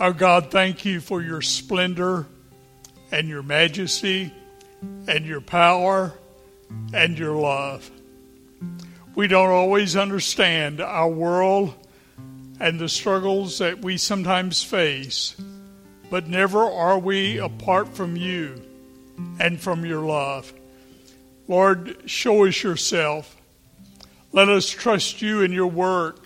Our 0.00 0.12
God, 0.12 0.50
thank 0.50 0.84
you 0.84 1.00
for 1.00 1.22
your 1.22 1.40
splendor 1.40 2.26
and 3.12 3.28
your 3.28 3.44
majesty 3.44 4.32
and 5.06 5.24
your 5.24 5.40
power 5.40 6.12
and 6.92 7.16
your 7.16 7.36
love. 7.36 7.88
We 9.14 9.28
don't 9.28 9.50
always 9.50 9.94
understand 9.94 10.80
our 10.80 11.08
world 11.08 11.74
and 12.58 12.80
the 12.80 12.88
struggles 12.88 13.58
that 13.58 13.82
we 13.82 13.96
sometimes 13.96 14.64
face, 14.64 15.36
but 16.10 16.26
never 16.26 16.64
are 16.64 16.98
we 16.98 17.38
apart 17.38 17.88
from 17.94 18.16
you 18.16 18.60
and 19.38 19.60
from 19.60 19.84
your 19.84 20.02
love. 20.02 20.52
Lord, 21.46 22.02
show 22.06 22.46
us 22.46 22.64
yourself. 22.64 23.36
Let 24.32 24.48
us 24.48 24.68
trust 24.68 25.22
you 25.22 25.42
in 25.42 25.52
your 25.52 25.68
work. 25.68 26.23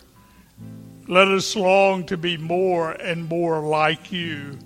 Let 1.11 1.29
us 1.29 1.57
long 1.57 2.05
to 2.07 2.19
be 2.19 2.37
more 2.37 2.93
and 2.93 3.27
more 3.31 3.61
like 3.61 4.13
you. 4.13 4.59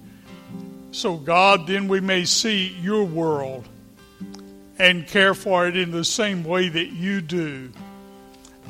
So, 0.91 1.17
God, 1.17 1.69
then 1.69 1.87
we 1.87 2.01
may 2.01 2.25
see 2.25 2.77
your 2.81 3.05
world 3.05 3.69
and 4.77 5.07
care 5.07 5.35
for 5.35 5.69
it 5.69 5.77
in 5.77 5.93
the 5.93 6.05
same 6.05 6.43
way 6.43 6.69
that 6.69 6.89
you 6.89 7.21
do 7.21 7.71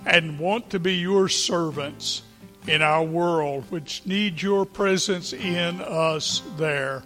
and 0.04 0.38
want 0.38 0.68
to 0.70 0.78
be 0.78 0.96
your 0.96 1.30
servants 1.30 2.20
in 2.66 2.82
our 2.82 3.04
world, 3.04 3.64
which 3.70 4.04
needs 4.04 4.42
your 4.42 4.66
presence 4.66 5.32
in 5.32 5.80
us 5.80 6.42
there. 6.58 7.02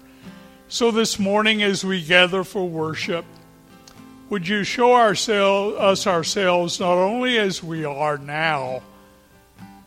So, 0.66 0.90
this 0.90 1.16
morning, 1.16 1.62
as 1.62 1.84
we 1.84 2.02
gather 2.02 2.42
for 2.42 2.68
worship, 2.68 3.24
would 4.30 4.48
you 4.48 4.64
show 4.64 4.94
ourselves, 4.94 5.76
us 5.76 6.08
ourselves 6.08 6.80
not 6.80 6.98
only 6.98 7.38
as 7.38 7.62
we 7.62 7.84
are 7.84 8.18
now, 8.18 8.82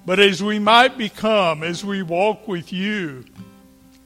but 0.09 0.20
as 0.20 0.41
we 0.41 0.58
might 0.58 0.98
become 0.98 1.62
as 1.62 1.86
we 1.86 2.02
walk 2.02 2.48
with 2.48 2.73
you 2.73 3.23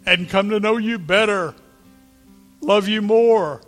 and 0.06 0.30
come 0.30 0.50
to 0.50 0.60
know 0.60 0.76
you 0.76 1.00
better, 1.00 1.56
love 2.60 2.90
you 2.90 3.02
more, 3.02 3.62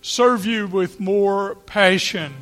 serve 0.00 0.46
you 0.46 0.68
with 0.68 1.00
more 1.00 1.56
passion. 1.56 2.32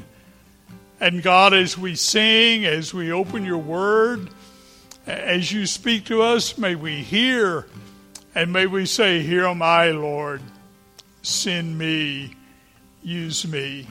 And 1.01 1.23
God, 1.23 1.55
as 1.55 1.79
we 1.79 1.95
sing, 1.95 2.67
as 2.67 2.93
we 2.93 3.13
open 3.13 3.47
your 3.47 3.57
word, 3.57 4.29
as 5.07 5.51
you 5.51 5.65
speak 5.65 6.05
to 6.05 6.21
us, 6.21 6.59
may 6.59 6.75
we 6.75 6.97
hear 6.97 7.67
and 8.35 8.53
may 8.53 8.67
we 8.67 8.85
say, 8.85 9.23
Here 9.23 9.47
am 9.47 9.63
I, 9.63 9.93
Lord. 9.93 10.43
Send 11.23 11.79
me, 11.79 12.37
use 13.03 13.47
me. 13.47 13.87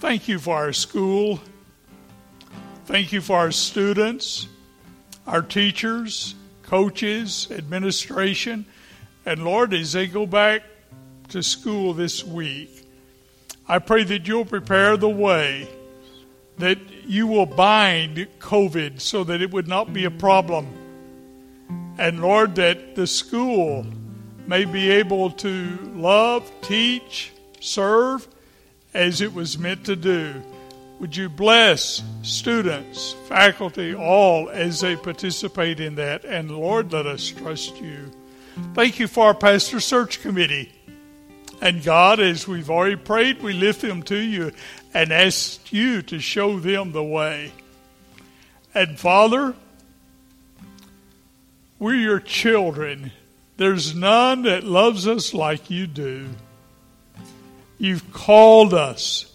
Thank 0.00 0.28
you 0.28 0.38
for 0.38 0.56
our 0.56 0.74
school. 0.74 1.40
Thank 2.86 3.12
you 3.12 3.20
for 3.20 3.36
our 3.36 3.50
students, 3.50 4.46
our 5.26 5.42
teachers, 5.42 6.36
coaches, 6.62 7.48
administration. 7.50 8.64
And 9.26 9.44
Lord, 9.44 9.74
as 9.74 9.92
they 9.92 10.06
go 10.06 10.24
back 10.24 10.62
to 11.30 11.42
school 11.42 11.94
this 11.94 12.22
week, 12.22 12.86
I 13.66 13.80
pray 13.80 14.04
that 14.04 14.28
you'll 14.28 14.44
prepare 14.44 14.96
the 14.96 15.08
way, 15.08 15.68
that 16.58 16.78
you 17.04 17.26
will 17.26 17.44
bind 17.44 18.28
COVID 18.38 19.00
so 19.00 19.24
that 19.24 19.42
it 19.42 19.52
would 19.52 19.66
not 19.66 19.92
be 19.92 20.04
a 20.04 20.10
problem. 20.12 20.68
And 21.98 22.22
Lord, 22.22 22.54
that 22.54 22.94
the 22.94 23.08
school 23.08 23.84
may 24.46 24.64
be 24.64 24.92
able 24.92 25.30
to 25.32 25.76
love, 25.96 26.48
teach, 26.62 27.32
serve 27.58 28.28
as 28.94 29.20
it 29.20 29.34
was 29.34 29.58
meant 29.58 29.86
to 29.86 29.96
do. 29.96 30.40
Would 30.98 31.14
you 31.14 31.28
bless 31.28 32.02
students, 32.22 33.12
faculty, 33.28 33.94
all 33.94 34.48
as 34.48 34.80
they 34.80 34.96
participate 34.96 35.78
in 35.78 35.96
that? 35.96 36.24
And 36.24 36.50
Lord, 36.50 36.92
let 36.92 37.06
us 37.06 37.28
trust 37.28 37.76
you. 37.80 38.10
Thank 38.74 38.98
you 38.98 39.06
for 39.06 39.26
our 39.26 39.34
pastor 39.34 39.80
search 39.80 40.22
committee. 40.22 40.72
And 41.60 41.82
God, 41.82 42.20
as 42.20 42.48
we've 42.48 42.70
already 42.70 42.96
prayed, 42.96 43.42
we 43.42 43.52
lift 43.52 43.82
them 43.82 44.02
to 44.04 44.16
you 44.16 44.52
and 44.94 45.12
ask 45.12 45.72
you 45.72 46.02
to 46.02 46.18
show 46.18 46.58
them 46.58 46.92
the 46.92 47.04
way. 47.04 47.52
And 48.74 48.98
Father, 48.98 49.54
we're 51.78 51.94
your 51.94 52.20
children. 52.20 53.12
There's 53.58 53.94
none 53.94 54.42
that 54.42 54.64
loves 54.64 55.06
us 55.06 55.34
like 55.34 55.70
you 55.70 55.86
do. 55.86 56.28
You've 57.78 58.12
called 58.12 58.72
us, 58.72 59.32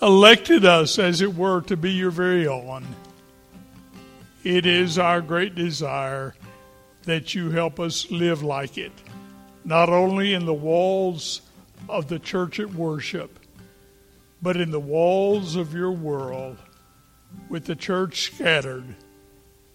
elected 0.00 0.64
us, 0.64 0.98
as 0.98 1.20
it 1.20 1.34
were, 1.34 1.62
to 1.62 1.76
be 1.76 1.92
your 1.92 2.10
very 2.10 2.46
own. 2.46 2.86
It 4.44 4.66
is 4.66 4.98
our 4.98 5.20
great 5.20 5.54
desire 5.54 6.34
that 7.04 7.34
you 7.34 7.50
help 7.50 7.80
us 7.80 8.10
live 8.10 8.42
like 8.42 8.78
it, 8.78 8.92
not 9.64 9.88
only 9.88 10.34
in 10.34 10.44
the 10.44 10.54
walls 10.54 11.40
of 11.88 12.08
the 12.08 12.18
church 12.18 12.60
at 12.60 12.74
worship, 12.74 13.38
but 14.42 14.56
in 14.56 14.70
the 14.70 14.80
walls 14.80 15.56
of 15.56 15.72
your 15.72 15.92
world, 15.92 16.58
with 17.48 17.64
the 17.64 17.76
church 17.76 18.22
scattered, 18.22 18.96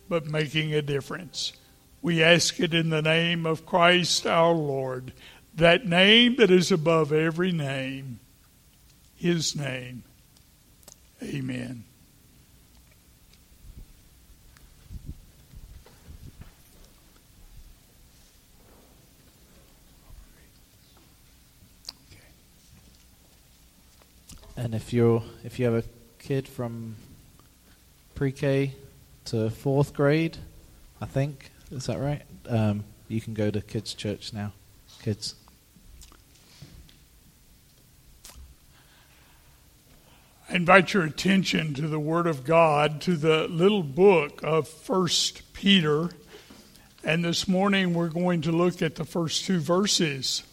but 0.07 0.25
making 0.25 0.73
a 0.73 0.81
difference. 0.81 1.53
We 2.01 2.23
ask 2.23 2.59
it 2.59 2.73
in 2.73 2.89
the 2.89 3.01
name 3.01 3.45
of 3.45 3.65
Christ 3.65 4.25
our 4.27 4.53
Lord, 4.53 5.13
that 5.55 5.85
name 5.85 6.35
that 6.37 6.51
is 6.51 6.71
above 6.71 7.11
every 7.11 7.51
name, 7.51 8.19
his 9.15 9.55
name. 9.55 10.03
Amen. 11.23 11.83
And 24.57 24.75
if 24.75 24.93
you're 24.93 25.23
if 25.43 25.59
you 25.59 25.65
have 25.65 25.73
a 25.73 25.83
kid 26.19 26.47
from 26.47 26.95
pre-K 28.15 28.73
to 29.25 29.49
fourth 29.49 29.93
grade, 29.93 30.37
I 30.99 31.05
think 31.05 31.51
is 31.71 31.85
that 31.85 31.99
right? 31.99 32.21
Um, 32.47 32.83
you 33.07 33.21
can 33.21 33.33
go 33.33 33.49
to 33.49 33.61
kids' 33.61 33.93
church 33.93 34.33
now, 34.33 34.53
kids. 35.01 35.35
I 40.51 40.56
invite 40.56 40.94
your 40.94 41.03
attention 41.03 41.73
to 41.75 41.88
the 41.88 41.97
Word 41.97 42.28
of 42.28 42.44
God, 42.44 43.00
to 43.03 43.16
the 43.16 43.47
little 43.47 43.84
book 43.84 44.41
of 44.44 44.67
First 44.67 45.53
Peter. 45.53 46.09
And 47.06 47.23
this 47.23 47.47
morning 47.47 47.94
we're 47.94 48.09
going 48.09 48.41
to 48.41 48.51
look 48.51 48.81
at 48.81 48.95
the 48.95 49.06
first 49.06 49.45
two 49.45 49.61
verses 49.61 50.44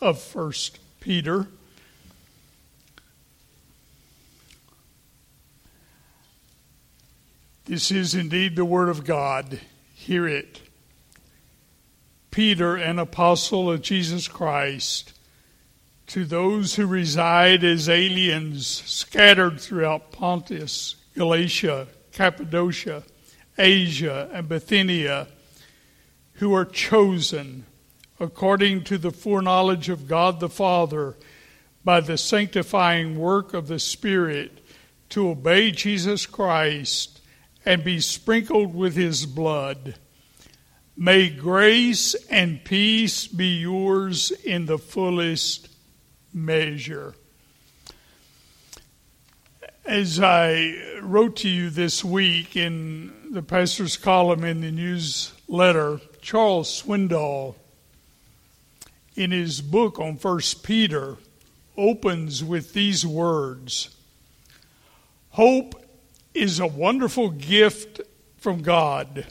of 0.00 0.20
First 0.20 0.80
Peter. 0.98 1.46
This 7.66 7.92
is 7.92 8.16
indeed 8.16 8.56
the 8.56 8.64
Word 8.64 8.88
of 8.88 9.04
God. 9.04 9.60
Hear 9.94 10.26
it. 10.26 10.62
Peter, 12.32 12.74
an 12.74 12.98
apostle 12.98 13.70
of 13.70 13.82
Jesus 13.82 14.26
Christ, 14.26 15.13
to 16.06 16.24
those 16.24 16.74
who 16.74 16.86
reside 16.86 17.64
as 17.64 17.88
aliens 17.88 18.66
scattered 18.66 19.60
throughout 19.60 20.12
Pontus, 20.12 20.96
Galatia, 21.16 21.88
Cappadocia, 22.12 23.02
Asia, 23.56 24.28
and 24.32 24.48
Bithynia, 24.48 25.28
who 26.34 26.54
are 26.54 26.64
chosen 26.64 27.64
according 28.20 28.84
to 28.84 28.98
the 28.98 29.10
foreknowledge 29.10 29.88
of 29.88 30.08
God 30.08 30.40
the 30.40 30.48
Father 30.48 31.16
by 31.84 32.00
the 32.00 32.18
sanctifying 32.18 33.18
work 33.18 33.54
of 33.54 33.68
the 33.68 33.78
Spirit 33.78 34.60
to 35.10 35.28
obey 35.28 35.70
Jesus 35.70 36.26
Christ 36.26 37.20
and 37.64 37.84
be 37.84 38.00
sprinkled 38.00 38.74
with 38.74 38.94
his 38.94 39.26
blood. 39.26 39.96
May 40.96 41.28
grace 41.28 42.14
and 42.30 42.64
peace 42.64 43.26
be 43.26 43.58
yours 43.58 44.30
in 44.30 44.66
the 44.66 44.78
fullest 44.78 45.68
measure. 46.34 47.14
As 49.86 50.18
I 50.20 50.98
wrote 51.00 51.36
to 51.36 51.48
you 51.48 51.70
this 51.70 52.04
week 52.04 52.56
in 52.56 53.12
the 53.30 53.42
pastor's 53.42 53.96
column 53.96 54.42
in 54.44 54.60
the 54.60 54.72
newsletter, 54.72 56.00
Charles 56.20 56.82
Swindoll, 56.82 57.54
in 59.14 59.30
his 59.30 59.60
book 59.60 60.00
on 60.00 60.16
First 60.16 60.64
Peter, 60.64 61.16
opens 61.76 62.42
with 62.42 62.72
these 62.72 63.06
words 63.06 63.94
Hope 65.30 65.80
is 66.32 66.60
a 66.60 66.66
wonderful 66.66 67.30
gift 67.30 68.00
from 68.38 68.62
God, 68.62 69.26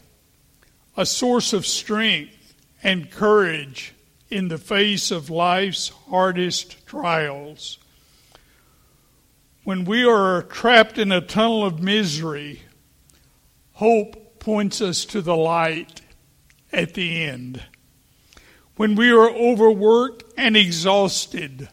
a 0.95 1.05
source 1.05 1.53
of 1.53 1.65
strength 1.65 2.53
and 2.81 3.09
courage 3.09 3.93
in 4.29 4.47
the 4.47 4.57
face 4.57 5.11
of 5.11 5.29
life's 5.29 5.89
hardest 6.09 6.85
trials. 6.85 7.77
When 9.63 9.85
we 9.85 10.03
are 10.05 10.41
trapped 10.43 10.97
in 10.97 11.11
a 11.11 11.21
tunnel 11.21 11.65
of 11.65 11.81
misery, 11.81 12.61
hope 13.73 14.39
points 14.39 14.81
us 14.81 15.05
to 15.05 15.21
the 15.21 15.35
light 15.35 16.01
at 16.71 16.95
the 16.95 17.23
end. 17.23 17.63
When 18.75 18.95
we 18.95 19.11
are 19.11 19.29
overworked 19.29 20.23
and 20.35 20.57
exhausted, 20.57 21.69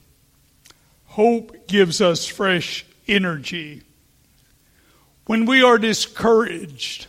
hope 1.06 1.66
gives 1.66 2.00
us 2.00 2.26
fresh 2.26 2.84
energy. 3.08 3.82
When 5.26 5.46
we 5.46 5.62
are 5.62 5.78
discouraged, 5.78 7.06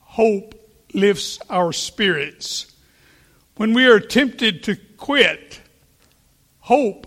hope 0.00 0.54
lifts 0.94 1.38
our 1.50 1.72
spirits. 1.72 2.71
When 3.56 3.74
we 3.74 3.86
are 3.86 4.00
tempted 4.00 4.62
to 4.64 4.76
quit, 4.96 5.60
hope 6.60 7.06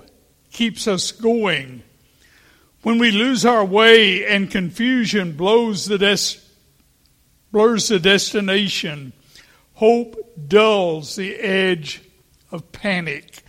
keeps 0.51 0.87
us 0.87 1.11
going. 1.11 1.83
When 2.83 2.99
we 2.99 3.11
lose 3.11 3.45
our 3.45 3.65
way 3.65 4.25
and 4.25 4.51
confusion 4.51 5.33
blows 5.33 5.85
the 5.85 5.97
des- 5.97 6.39
blurs 7.51 7.87
the 7.87 7.99
destination, 7.99 9.11
hope 9.73 10.15
dulls 10.47 11.15
the 11.15 11.35
edge 11.35 12.03
of 12.51 12.71
panic. 12.71 13.43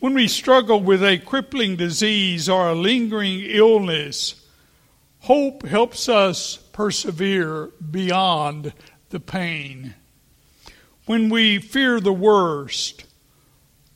When 0.00 0.12
we 0.12 0.28
struggle 0.28 0.80
with 0.80 1.04
a 1.04 1.18
crippling 1.18 1.76
disease 1.76 2.48
or 2.48 2.68
a 2.68 2.74
lingering 2.74 3.40
illness, 3.42 4.44
hope 5.20 5.64
helps 5.64 6.08
us 6.08 6.56
persevere 6.72 7.70
beyond 7.90 8.72
the 9.10 9.20
pain. 9.20 9.94
When 11.06 11.28
we 11.28 11.60
fear 11.60 12.00
the 12.00 12.12
worst, 12.12 13.04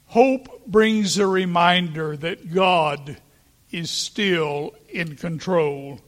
hope 0.07 0.65
brings 0.65 1.19
a 1.19 1.27
reminder 1.27 2.17
that 2.17 2.55
God 2.55 3.17
is 3.73 3.91
still 3.91 4.77
in 4.89 5.17
control. 5.17 6.01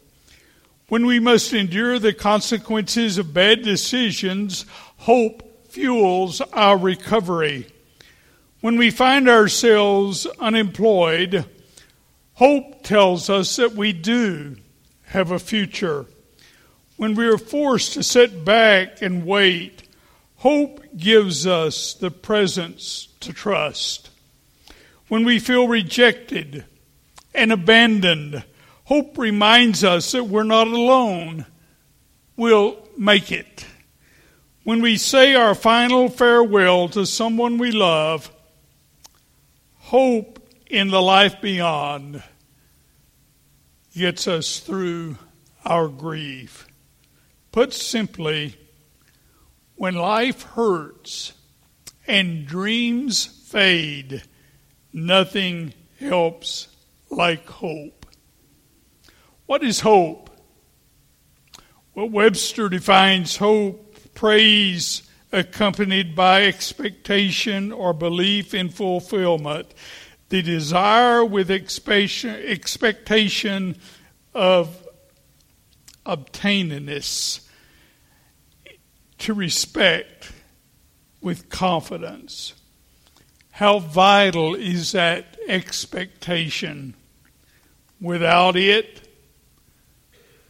When 0.87 1.05
we 1.05 1.19
must 1.19 1.53
endure 1.53 1.99
the 1.99 2.13
consequences 2.13 3.19
of 3.19 3.35
bad 3.35 3.63
decisions, 3.63 4.65
hope 4.99 5.67
fuels 5.73 6.41
our 6.53 6.79
recovery. 6.79 7.67
When 8.61 8.77
we 8.77 8.93
find 8.93 9.29
ourselves 9.29 10.25
unemployed, 10.39 11.47
hope 12.35 12.85
tells 12.85 13.29
us 13.29 13.57
that 13.57 13.73
we 13.73 13.93
do 13.93 14.55
have 15.07 15.33
a 15.33 15.41
future. 15.41 16.07
When 16.97 17.17
we 17.17 17.27
are 17.27 17.39
forced 17.39 17.95
to 17.95 18.05
sit 18.05 18.45
back 18.45 19.03
and 19.03 19.27
wait, 19.27 19.83
hope 20.43 20.85
gives 20.97 21.47
us 21.47 21.95
the 21.95 22.11
presence 22.11 23.07
to 23.21 23.33
trust. 23.33 24.11
When 25.07 25.25
we 25.25 25.39
feel 25.39 25.69
rejected 25.69 26.65
and 27.33 27.53
abandoned, 27.53 28.43
hope 28.83 29.17
reminds 29.19 29.85
us 29.85 30.11
that 30.11 30.25
we're 30.25 30.43
not 30.43 30.67
alone. 30.67 31.47
We'll 32.37 32.77
make 32.99 33.31
it. 33.31 33.65
When 34.65 34.83
we 34.83 34.97
say 34.97 35.37
our 35.37 35.55
final 35.55 36.09
farewell 36.09 36.89
to 36.89 37.07
someone 37.07 37.57
we 37.57 37.71
love, 37.71 38.29
hope 39.77 40.45
in 40.67 40.89
the 40.89 41.03
life 41.03 41.41
beyond 41.41 42.21
gets 43.97 44.27
us 44.27 44.59
through 44.59 45.19
our 45.65 45.87
grief. 45.87 46.67
Put 47.53 47.73
simply, 47.73 48.57
when 49.77 49.95
life 49.95 50.43
hurts 50.43 51.33
and 52.07 52.47
dreams 52.47 53.27
fade, 53.27 54.23
nothing 54.93 55.73
helps 55.99 56.69
like 57.11 57.49
hope. 57.49 58.07
What 59.47 59.63
is 59.63 59.81
hope? 59.81 60.31
Well, 61.95 62.09
Webster 62.09 62.69
defines 62.69 63.37
hope 63.37 64.15
praise 64.15 65.03
accompanied 65.33 66.15
by 66.15 66.45
expectation 66.45 67.73
or 67.73 67.93
belief 67.93 68.55
in 68.55 68.69
fulfillment, 68.69 69.75
the 70.29 70.43
desire 70.43 71.25
with 71.25 71.51
expectation 71.51 73.77
of 74.35 74.87
obtainingness 76.07 77.49
to 79.23 79.33
respect 79.35 80.33
with 81.21 81.49
confidence. 81.49 82.55
How 83.53 83.79
vital 83.79 84.57
is 84.57 84.91
that 84.93 85.37
expectation? 85.47 86.95
Without 88.01 88.57
it, 88.57 89.07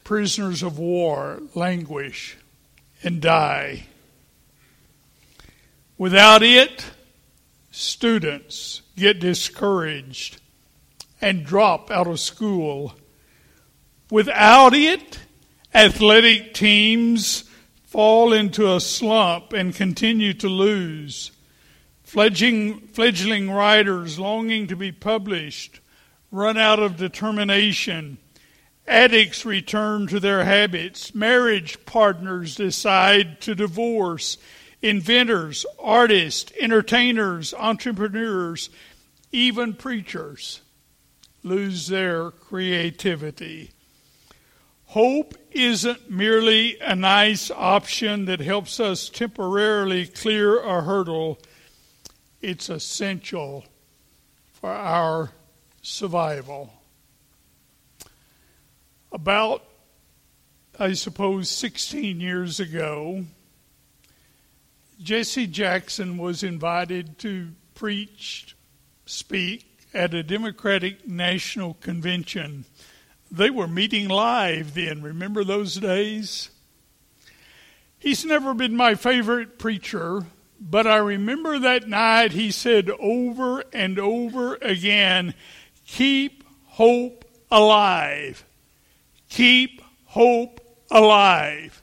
prisoners 0.05 0.63
of 0.63 0.79
war 0.79 1.43
languish 1.55 2.39
and 3.03 3.21
die. 3.21 3.89
Without 5.99 6.43
it, 6.43 6.87
students 7.71 8.81
get 8.97 9.21
discouraged 9.21 10.41
and 11.21 11.45
drop 11.45 11.91
out 11.91 12.07
of 12.07 12.19
school. 12.19 12.95
Without 14.11 14.73
it, 14.73 15.19
athletic 15.75 16.55
teams 16.55 17.45
fall 17.93 18.33
into 18.33 18.75
a 18.75 18.81
slump 18.81 19.53
and 19.53 19.75
continue 19.75 20.33
to 20.33 20.49
lose. 20.49 21.31
Fledgling, 22.03 22.89
fledgling 22.89 23.51
writers 23.51 24.19
longing 24.19 24.67
to 24.69 24.77
be 24.77 24.91
published 24.91 25.79
run 26.31 26.57
out 26.57 26.79
of 26.79 26.97
determination. 26.97 28.17
Addicts 28.89 29.45
return 29.45 30.07
to 30.07 30.19
their 30.19 30.43
habits. 30.47 31.15
Marriage 31.15 31.85
partners 31.85 32.57
decide 32.57 33.43
to 33.43 33.55
divorce. 33.55 34.39
Inventors, 34.81 35.67
artists, 35.79 36.51
entertainers, 36.59 37.53
entrepreneurs, 37.53 38.71
even 39.33 39.75
preachers 39.75 40.63
lose 41.43 41.89
their 41.89 42.31
creativity. 42.31 43.73
Hope 44.93 45.35
isn't 45.53 46.11
merely 46.11 46.79
a 46.81 46.95
nice 46.95 47.51
option 47.51 48.27
that 48.27 48.41
helps 48.41 48.79
us 48.79 49.09
temporarily 49.09 50.05
clear 50.05 50.61
a 50.61 50.83
hurdle, 50.83 51.39
it's 52.43 52.69
essential 52.69 53.65
for 54.53 54.69
our 54.69 55.31
survival. 55.81 56.75
About, 59.11 59.65
I 60.79 60.93
suppose, 60.93 61.49
16 61.49 62.21
years 62.21 62.61
ago, 62.61 63.25
Jesse 65.03 65.47
Jackson 65.47 66.19
was 66.19 66.43
invited 66.43 67.19
to 67.21 67.49
preach, 67.75 68.55
speak 69.07 69.87
at 69.95 70.13
a 70.13 70.23
Democratic 70.23 71.09
National 71.09 71.73
Convention 71.81 72.67
they 73.33 73.49
were 73.49 73.67
meeting 73.67 74.09
live 74.09 74.75
then. 74.75 75.01
Remember 75.01 75.43
those 75.43 75.77
days? 75.77 76.51
He's 77.99 78.27
never 78.27 78.53
been 78.53 78.77
my 78.77 78.95
favorite 78.95 79.59
preacher, 79.59 80.27
but 80.61 80.87
I 80.87 80.97
remember 80.97 81.59
that 81.59 81.89
night 81.89 82.33
he 82.33 82.51
said 82.51 82.91
over 83.01 83.65
and 83.73 83.99
over 83.99 84.57
again, 84.57 85.35
Keep 85.87 86.45
hope 86.67 87.25
alive. 87.51 88.45
Keep 89.31 89.81
hope 90.05 90.61
alive. 90.91 91.81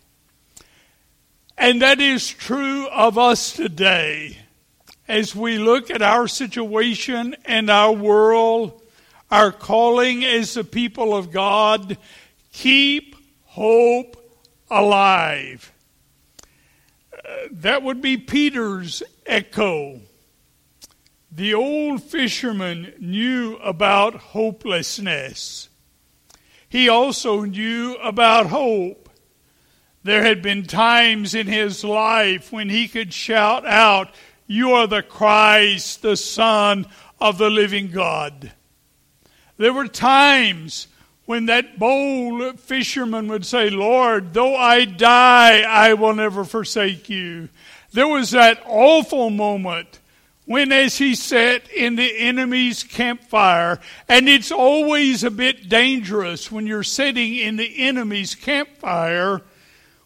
And 1.57 1.81
that 1.81 1.99
is 1.99 2.29
true 2.29 2.87
of 2.89 3.17
us 3.17 3.53
today. 3.53 4.37
As 5.07 5.35
we 5.35 5.57
look 5.57 5.89
at 5.89 6.03
our 6.03 6.27
situation 6.27 7.35
and 7.43 7.71
our 7.71 7.91
world, 7.91 8.78
our 9.31 9.51
calling 9.51 10.24
as 10.24 10.53
the 10.53 10.63
people 10.63 11.15
of 11.15 11.31
God, 11.31 11.98
keep 12.51 13.15
hope 13.45 14.15
alive. 14.69 15.71
That 17.51 17.83
would 17.83 18.01
be 18.01 18.17
Peter's 18.17 19.03
echo. 19.25 20.01
The 21.31 21.53
old 21.53 22.03
fisherman 22.03 22.93
knew 23.00 23.57
about 23.57 24.15
hopelessness. 24.15 25.69
He 26.67 26.89
also 26.89 27.41
knew 27.41 27.95
about 27.95 28.48
hope. 28.48 29.09
There 30.03 30.24
had 30.24 30.41
been 30.41 30.65
times 30.65 31.36
in 31.36 31.48
his 31.48 31.83
life 31.83 32.51
when 32.51 32.69
he 32.69 32.88
could 32.88 33.13
shout 33.13 33.65
out, 33.65 34.13
You 34.48 34.71
are 34.71 34.88
the 34.88 35.03
Christ, 35.03 36.01
the 36.01 36.17
Son 36.17 36.88
of 37.19 37.38
the 37.38 37.50
living 37.50 37.91
God. 37.91 38.53
There 39.59 39.73
were 39.73 39.89
times 39.89 40.87
when 41.25 41.47
that 41.47 41.77
bold 41.77 42.61
fisherman 42.61 43.27
would 43.27 43.45
say, 43.45 43.69
Lord, 43.69 44.33
though 44.33 44.55
I 44.55 44.85
die, 44.85 45.61
I 45.61 45.95
will 45.95 46.15
never 46.15 46.45
forsake 46.45 47.09
you. 47.09 47.49
There 47.91 48.07
was 48.07 48.31
that 48.31 48.63
awful 48.65 49.29
moment 49.29 49.99
when, 50.45 50.71
as 50.71 50.97
he 50.97 51.13
sat 51.13 51.69
in 51.69 51.97
the 51.97 52.17
enemy's 52.19 52.83
campfire, 52.83 53.81
and 54.07 54.29
it's 54.29 54.51
always 54.51 55.25
a 55.25 55.29
bit 55.29 55.67
dangerous 55.67 56.49
when 56.49 56.65
you're 56.65 56.81
sitting 56.81 57.35
in 57.35 57.57
the 57.57 57.79
enemy's 57.79 58.35
campfire, 58.35 59.41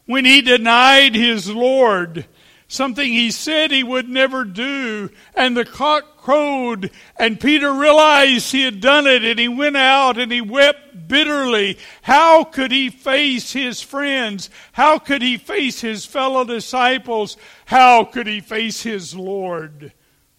when 0.08 0.26
he 0.26 0.42
denied 0.42 1.14
his 1.14 1.48
Lord 1.48 2.26
something 2.74 3.14
he 3.14 3.30
said 3.30 3.70
he 3.70 3.84
would 3.84 4.10
never 4.10 4.44
do. 4.44 5.10
And 5.36 5.56
the 5.56 5.66
cock 5.66 6.13
crowed, 6.24 6.90
and 7.18 7.40
Peter 7.40 7.72
realized 7.74 8.52
he 8.52 8.64
had 8.64 8.80
done 8.80 9.06
it, 9.06 9.26
and 9.26 9.38
he 9.38 9.50
went 9.50 9.76
out 9.76 10.18
and 10.18 10.32
he 10.32 10.40
wept 10.40 11.08
bitterly. 11.08 11.78
How 12.02 12.46
could 12.46 12.72
he 12.72 12.90
face 12.90 13.52
his 13.52 13.82
friends? 13.82 14.50
How 14.72 14.98
could 14.98 15.22
he 15.22 15.38
face 15.38 15.82
his 15.82 16.06
fellow 16.06 16.46
disciples? 16.46 17.36
How 17.66 18.06
could 18.06 18.26
he 18.26 18.40
face 18.40 18.84
his 18.84 19.14
Lord? 19.14 19.92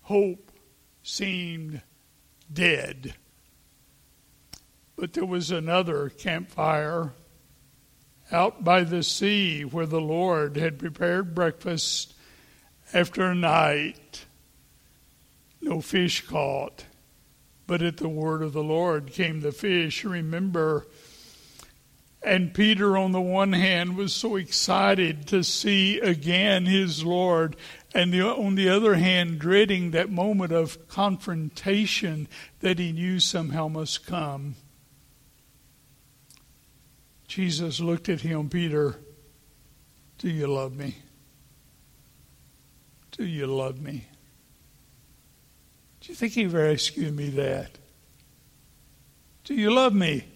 Hope 0.03 0.51
seemed 1.03 1.83
dead. 2.51 3.15
But 4.97 5.13
there 5.13 5.27
was 5.27 5.51
another 5.51 6.09
campfire 6.09 7.13
out 8.33 8.65
by 8.65 8.85
the 8.85 9.03
sea 9.03 9.67
where 9.67 9.87
the 9.87 10.01
Lord 10.01 10.57
had 10.57 10.79
prepared 10.79 11.35
breakfast 11.35 12.15
after 12.95 13.25
a 13.25 13.35
night, 13.35 14.25
no 15.65 15.81
fish 15.81 16.27
caught, 16.27 16.85
but 17.67 17.83
at 17.83 17.97
the 17.97 18.09
word 18.09 18.43
of 18.43 18.53
the 18.53 18.63
Lord 18.63 19.13
came 19.13 19.41
the 19.41 19.53
fish. 19.53 20.05
Remember, 20.05 20.87
and 22.23 22.55
Peter, 22.55 22.97
on 22.97 23.13
the 23.13 23.21
one 23.21 23.53
hand, 23.53 23.97
was 23.97 24.13
so 24.13 24.37
excited 24.37 25.27
to 25.29 25.43
see 25.43 25.99
again 26.01 26.67
his 26.67 27.05
Lord, 27.05 27.57
and 27.95 28.13
the, 28.13 28.23
on 28.23 28.55
the 28.55 28.69
other 28.69 28.95
hand, 28.95 29.39
dreading 29.39 29.91
that 29.91 30.11
moment 30.11 30.53
of 30.53 30.89
confrontation 30.89 32.29
that 32.61 32.79
he 32.79 32.93
knew 32.93 33.19
somehow 33.19 33.69
must 33.69 34.07
come. 34.07 34.57
Jesus 37.27 37.81
looked 37.81 38.09
at 38.09 38.21
him, 38.21 38.49
Peter, 38.49 38.97
Do 40.19 40.29
you 40.29 40.47
love 40.47 40.75
me? 40.75 40.97
Do 43.13 43.25
you 43.25 43.47
love 43.47 43.81
me? 43.81 44.07
Do 46.05 46.13
you 46.13 46.17
think 46.17 46.35
he 46.35 46.45
asked 46.45 46.99
me 46.99 47.31
that? 47.31 47.71
Do 49.45 49.55
you 49.55 49.73
love 49.73 49.95
me? 49.95 50.27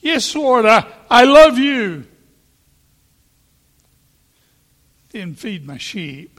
Yes, 0.00 0.34
Lord, 0.34 0.66
I, 0.66 0.86
I 1.08 1.24
love 1.24 1.56
you. 1.56 2.04
Then 5.08 5.34
feed 5.36 5.66
my 5.66 5.78
sheep. 5.78 6.38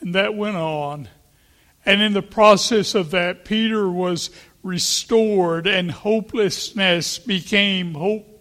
And 0.00 0.14
that 0.14 0.34
went 0.34 0.56
on. 0.56 1.10
And 1.84 2.00
in 2.00 2.14
the 2.14 2.22
process 2.22 2.94
of 2.94 3.10
that, 3.10 3.44
Peter 3.44 3.90
was 3.90 4.30
restored 4.62 5.66
and 5.66 5.90
hopelessness 5.90 7.18
became 7.18 7.92
hope 7.92 8.31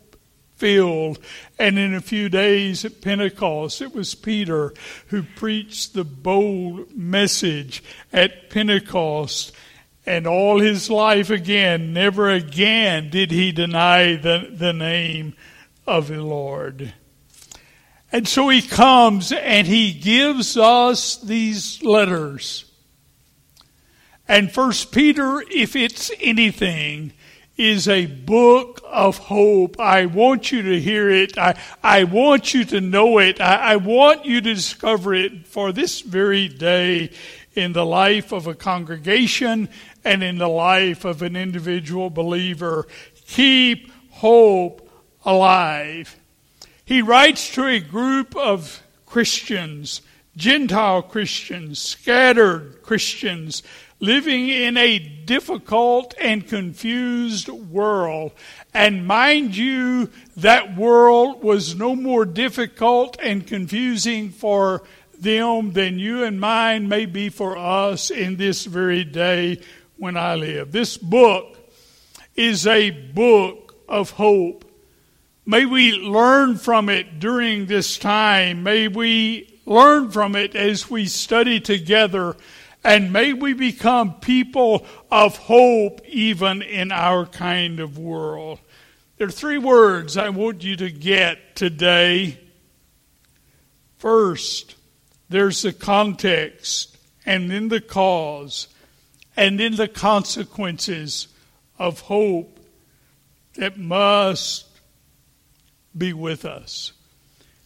filled. 0.62 1.18
And 1.58 1.80
in 1.80 1.96
a 1.96 2.02
few 2.02 2.30
days 2.30 2.86
at 2.86 3.02
Pentecost, 3.02 3.82
it 3.82 3.96
was 3.96 4.14
Peter 4.14 4.76
who 5.08 5.24
preached 5.24 5.96
the 5.96 6.04
bold 6.04 6.96
message 6.96 7.84
at 8.14 8.52
Pentecost. 8.52 9.54
And 10.06 10.28
all 10.28 10.60
his 10.60 10.88
life 10.88 11.32
again, 11.32 11.94
never 11.94 12.30
again 12.30 13.10
did 13.10 13.32
he 13.32 13.52
deny 13.52 14.16
the, 14.16 14.50
the 14.52 14.72
name 14.72 15.34
of 15.88 16.10
the 16.10 16.22
Lord. 16.22 16.94
And 18.12 18.28
so 18.28 18.48
he 18.50 18.62
comes 18.62 19.32
and 19.32 19.66
he 19.66 19.94
gives 19.94 20.58
us 20.58 21.18
these 21.18 21.82
letters. 21.82 22.66
And 24.28 24.52
First 24.52 24.92
Peter, 24.92 25.44
if 25.50 25.76
it's 25.76 26.12
anything, 26.20 27.14
is 27.62 27.88
a 27.88 28.08
book 28.08 28.82
of 28.84 29.20
hope. 29.20 29.80
I 29.80 30.08
want 30.08 30.52
you 30.52 30.64
to 30.64 30.80
hear 30.80 31.12
it. 31.12 31.38
I, 31.38 31.60
I 31.84 32.06
want 32.06 32.56
you 32.56 32.66
to 32.66 32.82
know 32.82 33.20
it. 33.20 33.40
I, 33.40 33.74
I 33.74 33.76
want 33.76 34.26
you 34.26 34.42
to 34.42 34.54
discover 34.56 35.14
it 35.14 35.46
for 35.46 35.72
this 35.72 36.02
very 36.02 36.48
day 36.48 37.12
in 37.54 37.74
the 37.74 37.86
life 37.86 38.32
of 38.32 38.48
a 38.48 38.56
congregation 38.56 39.70
and 40.04 40.24
in 40.24 40.40
the 40.40 40.48
life 40.48 41.06
of 41.06 41.22
an 41.22 41.36
individual 41.36 42.10
believer. 42.10 42.88
Keep 43.28 43.92
hope 44.10 44.90
alive. 45.24 46.18
He 46.84 47.04
writes 47.04 47.54
to 47.54 47.68
a 47.68 47.80
group 47.80 48.36
of 48.36 48.82
Christians, 49.06 50.02
Gentile 50.36 51.04
Christians, 51.04 51.78
scattered 51.78 52.82
Christians, 52.82 53.62
living 54.02 54.50
in 54.50 54.76
a 54.76 55.00
difficult 55.00 56.14
and 56.20 56.46
confused 56.46 57.48
world. 57.48 58.32
And 58.74 59.08
mind 59.08 59.56
you, 59.56 60.10
that 60.38 60.76
world 60.76 61.44
was 61.44 61.76
no 61.76 61.96
more 61.96 62.26
difficult 62.26 63.18
and 63.22 63.46
confusing 63.46 64.32
for 64.32 64.84
them 65.18 65.74
than 65.74 66.00
you 66.00 66.24
and 66.24 66.40
mine 66.40 66.90
may 66.90 67.06
be 67.06 67.30
for 67.30 67.56
us 67.56 68.10
in 68.10 68.38
this 68.38 68.66
very 68.66 69.04
day 69.04 69.62
when 69.98 70.18
I 70.18 70.34
live. 70.34 70.72
This 70.72 70.98
book 70.98 71.58
is 72.36 72.66
a 72.66 72.90
book 72.90 73.76
of 73.88 74.10
hope. 74.10 74.66
May 75.46 75.66
we 75.66 75.92
learn 75.92 76.58
from 76.58 76.90
it 76.90 77.20
during 77.20 77.68
this 77.68 78.00
time. 78.00 78.64
May 78.64 78.88
we 78.88 79.60
learn 79.68 80.10
from 80.10 80.36
it 80.36 80.56
as 80.56 80.90
we 80.90 81.06
study 81.06 81.60
together 81.60 82.36
and 82.84 83.14
may 83.14 83.34
we 83.34 83.54
become 83.54 84.16
people 84.16 84.86
of 85.12 85.38
hope 85.38 86.02
even 86.08 86.62
in 86.62 86.92
our 86.92 87.26
kind 87.26 87.80
of 87.80 87.98
world. 87.98 88.60
There 89.18 89.28
are 89.28 89.32
three 89.32 89.60
words 89.60 90.18
I 90.18 90.30
want 90.30 90.64
you 90.64 90.76
to 90.78 90.90
get 90.90 91.56
today. 91.56 92.40
First, 93.98 94.76
there's 95.30 95.62
the 95.62 95.74
context, 95.74 96.98
and 97.26 97.52
then 97.52 97.70
the 97.70 97.82
cause, 97.82 98.68
and 99.38 99.60
then 99.60 99.76
the 99.76 99.88
consequences 99.88 101.28
of 101.78 102.02
hope 102.02 102.60
that 103.56 103.78
must 103.78 104.66
be 105.96 106.14
with 106.14 106.46
us. 106.46 106.94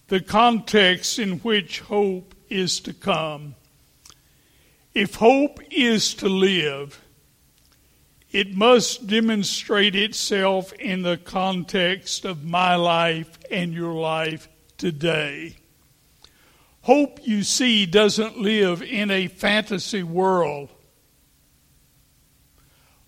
The 0.09 0.19
context 0.19 1.19
in 1.19 1.39
which 1.39 1.79
hope 1.79 2.35
is 2.49 2.79
to 2.81 2.93
come. 2.93 3.55
If 4.95 5.15
hope 5.15 5.59
is 5.69 6.13
to 6.15 6.29
live, 6.29 7.03
it 8.31 8.55
must 8.55 9.07
demonstrate 9.07 9.93
itself 9.93 10.71
in 10.73 11.01
the 11.01 11.17
context 11.17 12.23
of 12.23 12.45
my 12.45 12.75
life 12.75 13.37
and 13.51 13.73
your 13.73 13.93
life 13.93 14.47
today. 14.77 15.57
Hope, 16.83 17.19
you 17.23 17.43
see, 17.43 17.85
doesn't 17.85 18.39
live 18.39 18.81
in 18.81 19.11
a 19.11 19.27
fantasy 19.27 20.01
world. 20.01 20.69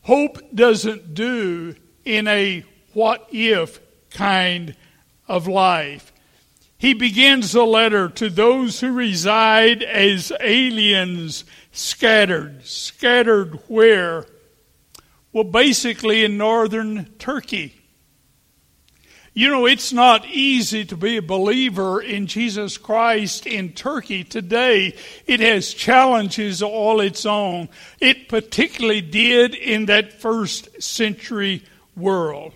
Hope 0.01 0.39
doesn't 0.53 1.13
do 1.13 1.73
in 2.03 2.27
a 2.27 2.65
what 2.91 3.29
if 3.31 3.79
kind 4.09 4.75
of 5.27 5.47
life. 5.47 6.11
He 6.77 6.93
begins 6.93 7.53
the 7.53 7.65
letter 7.65 8.07
to 8.09 8.29
those 8.29 8.81
who 8.81 8.91
reside 8.91 9.81
as 9.81 10.31
aliens 10.39 11.43
scattered. 11.77 12.65
Scattered 12.65 13.59
where? 13.67 14.25
Well, 15.31 15.43
basically 15.43 16.23
in 16.23 16.37
northern 16.37 17.05
Turkey. 17.19 17.73
You 19.33 19.49
know, 19.49 19.67
it's 19.67 19.93
not 19.93 20.25
easy 20.25 20.83
to 20.85 20.97
be 20.97 21.17
a 21.17 21.21
believer 21.21 22.01
in 22.01 22.25
Jesus 22.25 22.75
Christ 22.75 23.45
in 23.45 23.73
Turkey 23.73 24.23
today. 24.23 24.95
It 25.27 25.41
has 25.41 25.75
challenges 25.75 26.63
all 26.63 27.01
its 27.01 27.23
own. 27.23 27.69
It 27.99 28.29
particularly 28.29 29.01
did 29.01 29.53
in 29.53 29.85
that 29.85 30.13
first 30.13 30.81
century 30.81 31.63
world. 31.95 32.53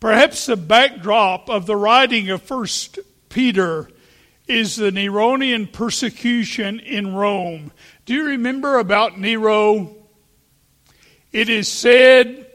Perhaps 0.00 0.46
the 0.46 0.56
backdrop 0.56 1.50
of 1.50 1.66
the 1.66 1.76
writing 1.76 2.30
of 2.30 2.40
First 2.40 2.98
Peter 3.28 3.90
is 4.46 4.76
the 4.76 4.90
Neronian 4.90 5.72
persecution 5.72 6.80
in 6.80 7.14
Rome. 7.14 7.72
Do 8.04 8.14
you 8.14 8.24
remember 8.24 8.78
about 8.78 9.18
Nero? 9.18 9.94
It 11.30 11.48
is 11.48 11.68
said 11.68 12.46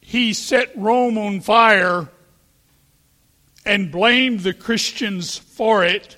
he 0.00 0.32
set 0.32 0.76
Rome 0.76 1.18
on 1.18 1.40
fire 1.40 2.08
and 3.64 3.90
blamed 3.90 4.40
the 4.40 4.54
Christians 4.54 5.36
for 5.36 5.84
it. 5.84 6.16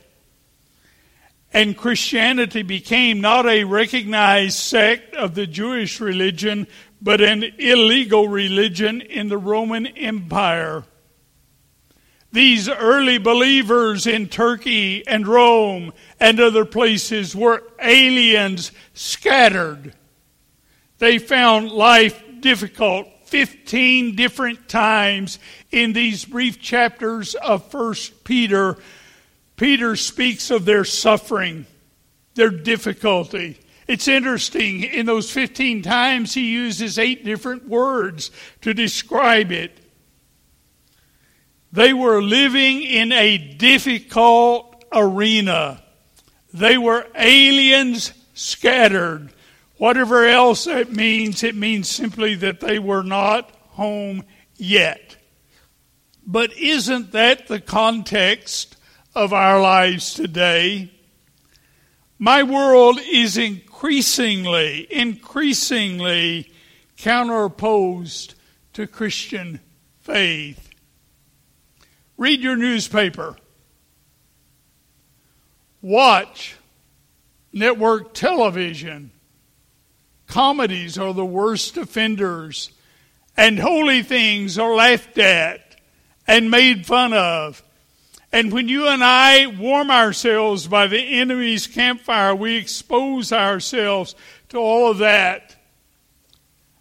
And 1.52 1.76
Christianity 1.76 2.62
became 2.62 3.22
not 3.22 3.46
a 3.46 3.64
recognized 3.64 4.58
sect 4.58 5.14
of 5.14 5.34
the 5.34 5.46
Jewish 5.46 5.98
religion, 5.98 6.66
but 7.00 7.22
an 7.22 7.44
illegal 7.58 8.28
religion 8.28 9.00
in 9.00 9.28
the 9.28 9.38
Roman 9.38 9.86
Empire. 9.86 10.84
These 12.30 12.68
early 12.68 13.18
believers 13.18 14.06
in 14.06 14.28
Turkey 14.28 15.06
and 15.06 15.26
Rome 15.26 15.92
and 16.20 16.38
other 16.38 16.66
places 16.66 17.34
were 17.34 17.62
aliens 17.80 18.70
scattered. 18.92 19.94
They 20.98 21.18
found 21.18 21.70
life 21.70 22.22
difficult 22.40 23.08
15 23.24 24.14
different 24.14 24.68
times 24.68 25.38
in 25.70 25.92
these 25.92 26.24
brief 26.24 26.60
chapters 26.60 27.34
of 27.34 27.72
1 27.72 27.94
Peter. 28.24 28.76
Peter 29.56 29.96
speaks 29.96 30.50
of 30.50 30.64
their 30.64 30.84
suffering, 30.84 31.66
their 32.34 32.50
difficulty. 32.50 33.58
It's 33.86 34.06
interesting, 34.06 34.82
in 34.84 35.06
those 35.06 35.30
15 35.30 35.82
times, 35.82 36.34
he 36.34 36.50
uses 36.50 36.98
eight 36.98 37.24
different 37.24 37.66
words 37.66 38.30
to 38.60 38.74
describe 38.74 39.50
it. 39.50 39.78
They 41.70 41.92
were 41.92 42.22
living 42.22 42.82
in 42.82 43.12
a 43.12 43.36
difficult 43.38 44.84
arena. 44.92 45.82
They 46.52 46.78
were 46.78 47.06
aliens 47.14 48.12
scattered. 48.34 49.30
Whatever 49.76 50.26
else 50.26 50.66
it 50.66 50.92
means, 50.92 51.42
it 51.42 51.54
means 51.54 51.88
simply 51.88 52.34
that 52.36 52.60
they 52.60 52.78
were 52.78 53.02
not 53.02 53.50
home 53.70 54.24
yet. 54.56 55.16
But 56.26 56.56
isn't 56.58 57.12
that 57.12 57.46
the 57.46 57.60
context 57.60 58.76
of 59.14 59.32
our 59.32 59.60
lives 59.60 60.14
today? 60.14 60.90
My 62.18 62.42
world 62.42 62.98
is 63.00 63.36
increasingly, 63.36 64.86
increasingly 64.90 66.52
counterposed 66.96 68.34
to 68.72 68.86
Christian 68.86 69.60
faith. 70.00 70.67
Read 72.18 72.40
your 72.40 72.56
newspaper. 72.56 73.36
Watch 75.80 76.56
network 77.52 78.12
television. 78.12 79.12
Comedies 80.26 80.98
are 80.98 81.14
the 81.14 81.24
worst 81.24 81.76
offenders, 81.76 82.70
and 83.36 83.58
holy 83.58 84.02
things 84.02 84.58
are 84.58 84.74
laughed 84.74 85.16
at 85.16 85.76
and 86.26 86.50
made 86.50 86.84
fun 86.84 87.14
of. 87.14 87.62
And 88.32 88.52
when 88.52 88.68
you 88.68 88.88
and 88.88 89.02
I 89.02 89.46
warm 89.46 89.90
ourselves 89.90 90.66
by 90.66 90.88
the 90.88 90.98
enemy's 90.98 91.66
campfire, 91.66 92.34
we 92.34 92.56
expose 92.56 93.32
ourselves 93.32 94.14
to 94.50 94.58
all 94.58 94.90
of 94.90 94.98
that. 94.98 95.56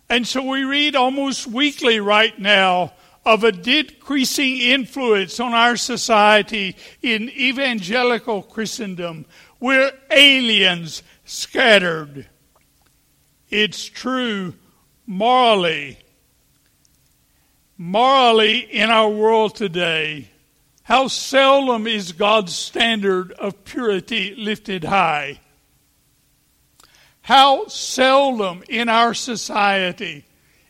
And 0.09 0.27
so 0.27 0.41
we 0.41 0.63
read 0.63 0.95
almost 0.95 1.47
weekly 1.47 1.99
right 1.99 2.37
now 2.37 2.93
of 3.27 3.43
a 3.43 3.51
decreasing 3.51 4.55
influence 4.57 5.37
on 5.37 5.53
our 5.53 5.75
society 5.75 6.77
in 7.01 7.29
evangelical 7.29 8.41
Christendom. 8.41 9.25
We're 9.59 9.91
aliens 10.09 11.03
scattered. 11.25 12.25
It's 13.49 13.83
true 13.83 14.53
morally. 15.05 15.99
Morally, 17.77 18.59
in 18.59 18.89
our 18.89 19.09
world 19.09 19.55
today, 19.55 20.29
how 20.83 21.09
seldom 21.09 21.85
is 21.85 22.13
God's 22.13 22.55
standard 22.55 23.33
of 23.33 23.65
purity 23.65 24.35
lifted 24.35 24.85
high? 24.85 25.41
How 27.23 27.67
seldom 27.67 28.63
in 28.69 28.87
our 28.87 29.13
society 29.13 30.23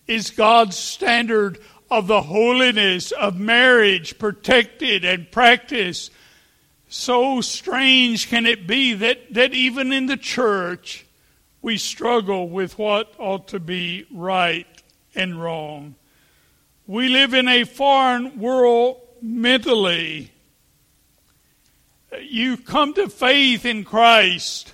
is 0.07 0.31
God's 0.31 0.75
standard 0.75 1.59
of 1.89 2.07
the 2.07 2.21
holiness 2.21 3.11
of 3.11 3.39
marriage 3.39 4.17
protected 4.19 5.05
and 5.05 5.31
practiced? 5.31 6.11
So 6.89 7.41
strange 7.41 8.27
can 8.27 8.45
it 8.45 8.65
be 8.65 8.93
that, 8.93 9.33
that 9.33 9.53
even 9.53 9.91
in 9.91 10.05
the 10.05 10.17
church 10.17 11.05
we 11.61 11.77
struggle 11.77 12.47
with 12.47 12.77
what 12.77 13.13
ought 13.17 13.49
to 13.49 13.59
be 13.59 14.05
right 14.11 14.67
and 15.15 15.41
wrong. 15.41 15.95
We 16.85 17.09
live 17.09 17.33
in 17.33 17.47
a 17.47 17.65
foreign 17.65 18.39
world 18.39 19.01
mentally. 19.21 20.31
You 22.21 22.55
come 22.55 22.93
to 22.93 23.09
faith 23.09 23.65
in 23.65 23.83
Christ 23.83 24.71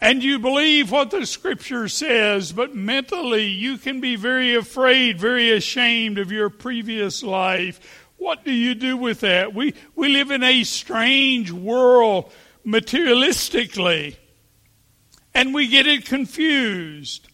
and 0.00 0.22
you 0.22 0.38
believe 0.38 0.90
what 0.90 1.10
the 1.10 1.26
scripture 1.26 1.88
says, 1.88 2.52
but 2.52 2.74
mentally 2.74 3.46
you 3.46 3.78
can 3.78 4.00
be 4.00 4.16
very 4.16 4.54
afraid, 4.54 5.20
very 5.20 5.50
ashamed 5.50 6.18
of 6.18 6.32
your 6.32 6.50
previous 6.50 7.22
life. 7.22 8.08
What 8.16 8.44
do 8.44 8.52
you 8.52 8.74
do 8.74 8.96
with 8.96 9.20
that? 9.20 9.54
We, 9.54 9.74
we 9.94 10.08
live 10.08 10.30
in 10.30 10.42
a 10.42 10.64
strange 10.64 11.50
world 11.50 12.32
materialistically, 12.66 14.16
and 15.34 15.54
we 15.54 15.68
get 15.68 15.86
it 15.86 16.06
confused. 16.06 17.28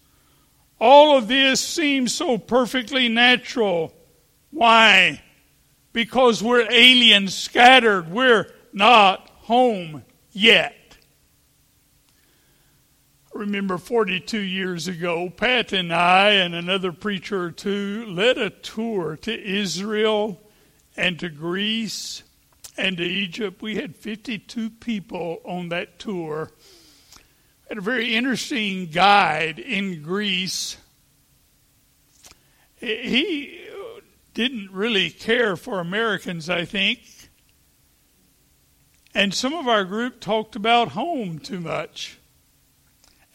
All 0.80 1.16
of 1.16 1.28
this 1.28 1.60
seems 1.60 2.14
so 2.14 2.38
perfectly 2.38 3.08
natural. 3.08 3.94
Why? 4.50 5.22
because 5.96 6.42
we're 6.42 6.70
aliens 6.70 7.34
scattered. 7.34 8.10
We're 8.10 8.52
not 8.70 9.30
home 9.44 10.04
yet. 10.30 10.85
Remember 13.36 13.76
42 13.76 14.38
years 14.38 14.88
ago, 14.88 15.28
Pat 15.28 15.72
and 15.72 15.92
I 15.92 16.30
and 16.30 16.54
another 16.54 16.90
preacher 16.90 17.44
or 17.44 17.50
two 17.50 18.06
led 18.06 18.38
a 18.38 18.48
tour 18.48 19.16
to 19.22 19.44
Israel 19.44 20.40
and 20.96 21.18
to 21.20 21.28
Greece 21.28 22.22
and 22.78 22.96
to 22.96 23.04
Egypt. 23.04 23.60
We 23.60 23.76
had 23.76 23.94
52 23.94 24.70
people 24.70 25.42
on 25.44 25.68
that 25.68 25.98
tour. 25.98 26.50
had 27.68 27.76
a 27.76 27.82
very 27.82 28.14
interesting 28.14 28.86
guide 28.86 29.58
in 29.58 30.02
Greece. 30.02 30.78
He 32.76 33.60
didn't 34.32 34.70
really 34.72 35.10
care 35.10 35.56
for 35.56 35.78
Americans, 35.78 36.48
I 36.48 36.64
think. 36.64 37.28
And 39.14 39.34
some 39.34 39.52
of 39.52 39.68
our 39.68 39.84
group 39.84 40.20
talked 40.20 40.56
about 40.56 40.88
home 40.88 41.38
too 41.38 41.60
much. 41.60 42.15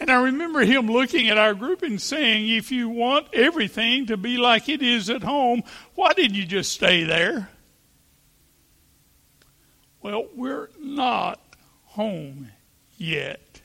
And 0.01 0.09
I 0.09 0.19
remember 0.19 0.61
him 0.61 0.87
looking 0.87 1.29
at 1.29 1.37
our 1.37 1.53
group 1.53 1.83
and 1.83 2.01
saying, 2.01 2.49
If 2.49 2.71
you 2.71 2.89
want 2.89 3.27
everything 3.33 4.07
to 4.07 4.17
be 4.17 4.35
like 4.35 4.67
it 4.67 4.81
is 4.81 5.11
at 5.11 5.21
home, 5.21 5.61
why 5.93 6.13
didn't 6.13 6.33
you 6.33 6.43
just 6.43 6.71
stay 6.71 7.03
there? 7.03 7.49
Well, 10.01 10.25
we're 10.35 10.71
not 10.79 11.39
home 11.83 12.49
yet. 12.97 13.61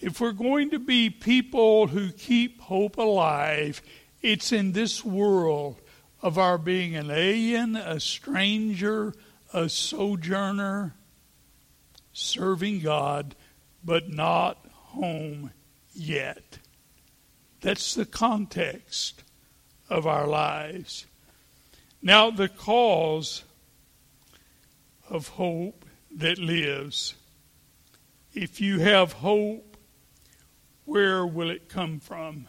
If 0.00 0.20
we're 0.20 0.32
going 0.32 0.68
to 0.72 0.78
be 0.78 1.08
people 1.08 1.86
who 1.86 2.12
keep 2.12 2.60
hope 2.60 2.98
alive, 2.98 3.80
it's 4.20 4.52
in 4.52 4.72
this 4.72 5.02
world 5.02 5.80
of 6.20 6.36
our 6.36 6.58
being 6.58 6.94
an 6.94 7.10
alien, 7.10 7.74
a 7.74 8.00
stranger, 8.00 9.14
a 9.54 9.70
sojourner, 9.70 10.94
serving 12.12 12.80
God, 12.80 13.34
but 13.82 14.10
not 14.10 14.58
home 14.96 15.50
yet. 15.94 16.58
That's 17.60 17.94
the 17.94 18.06
context 18.06 19.22
of 19.88 20.06
our 20.06 20.26
lives. 20.26 21.06
Now, 22.02 22.30
the 22.30 22.48
cause 22.48 23.44
of 25.08 25.28
hope 25.28 25.84
that 26.10 26.38
lives. 26.38 27.14
If 28.34 28.60
you 28.60 28.80
have 28.80 29.12
hope, 29.12 29.76
where 30.84 31.26
will 31.26 31.50
it 31.50 31.68
come 31.68 32.00
from? 32.00 32.46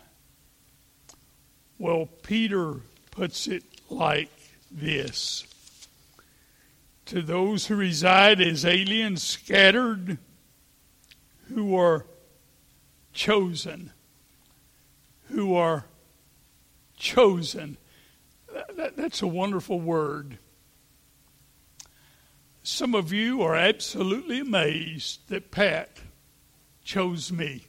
Well, 1.77 2.07
Peter 2.23 2.75
puts 3.11 3.47
it 3.47 3.63
like 3.89 4.31
this 4.71 5.45
To 7.05 7.21
those 7.21 7.67
who 7.67 7.75
reside 7.75 8.41
as 8.41 8.65
aliens 8.65 9.23
scattered, 9.23 10.17
who 11.47 11.75
are 11.75 12.05
chosen, 13.17 13.91
who 15.29 15.55
are 15.55 15.85
chosen. 16.95 17.77
That, 18.75 18.95
that's 18.95 19.23
a 19.23 19.27
wonderful 19.27 19.81
word. 19.81 20.37
Some 22.61 22.93
of 22.93 23.11
you 23.11 23.41
are 23.41 23.55
absolutely 23.55 24.39
amazed 24.39 25.29
that 25.29 25.49
Pat 25.49 25.97
chose 26.83 27.31
me. 27.31 27.65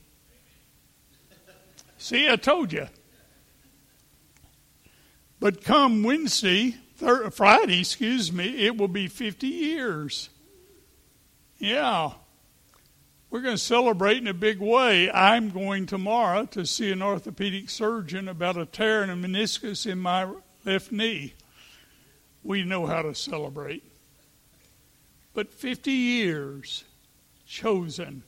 See, 1.97 2.29
I 2.29 2.37
told 2.37 2.73
you. 2.73 2.89
But 5.41 5.65
come 5.65 6.03
Wednesday, 6.03 6.77
thir- 6.97 7.31
Friday, 7.31 7.81
excuse 7.81 8.31
me, 8.31 8.67
it 8.67 8.77
will 8.77 8.89
be 8.89 9.09
50 9.09 9.47
years. 9.47 10.29
Yeah. 11.59 12.13
We're 13.31 13.43
going 13.43 13.57
to 13.57 13.63
celebrate 13.63 14.17
in 14.17 14.27
a 14.27 14.33
big 14.33 14.59
way. 14.59 15.11
I'm 15.11 15.51
going 15.51 15.85
tomorrow 15.85 16.47
to 16.47 16.65
see 16.65 16.91
an 16.91 17.03
orthopedic 17.03 17.69
surgeon 17.69 18.27
about 18.27 18.57
a 18.57 18.65
tear 18.65 19.03
in 19.03 19.11
a 19.11 19.17
meniscus 19.17 19.87
in 19.87 19.99
my 19.99 20.27
left 20.65 20.91
knee. 20.91 21.35
We 22.43 22.65
know 22.65 22.87
how 22.87 23.03
to 23.03 23.15
celebrate. 23.15 23.85
But 25.35 25.53
50 25.53 25.93
years 25.93 26.85
chosen. 27.47 28.23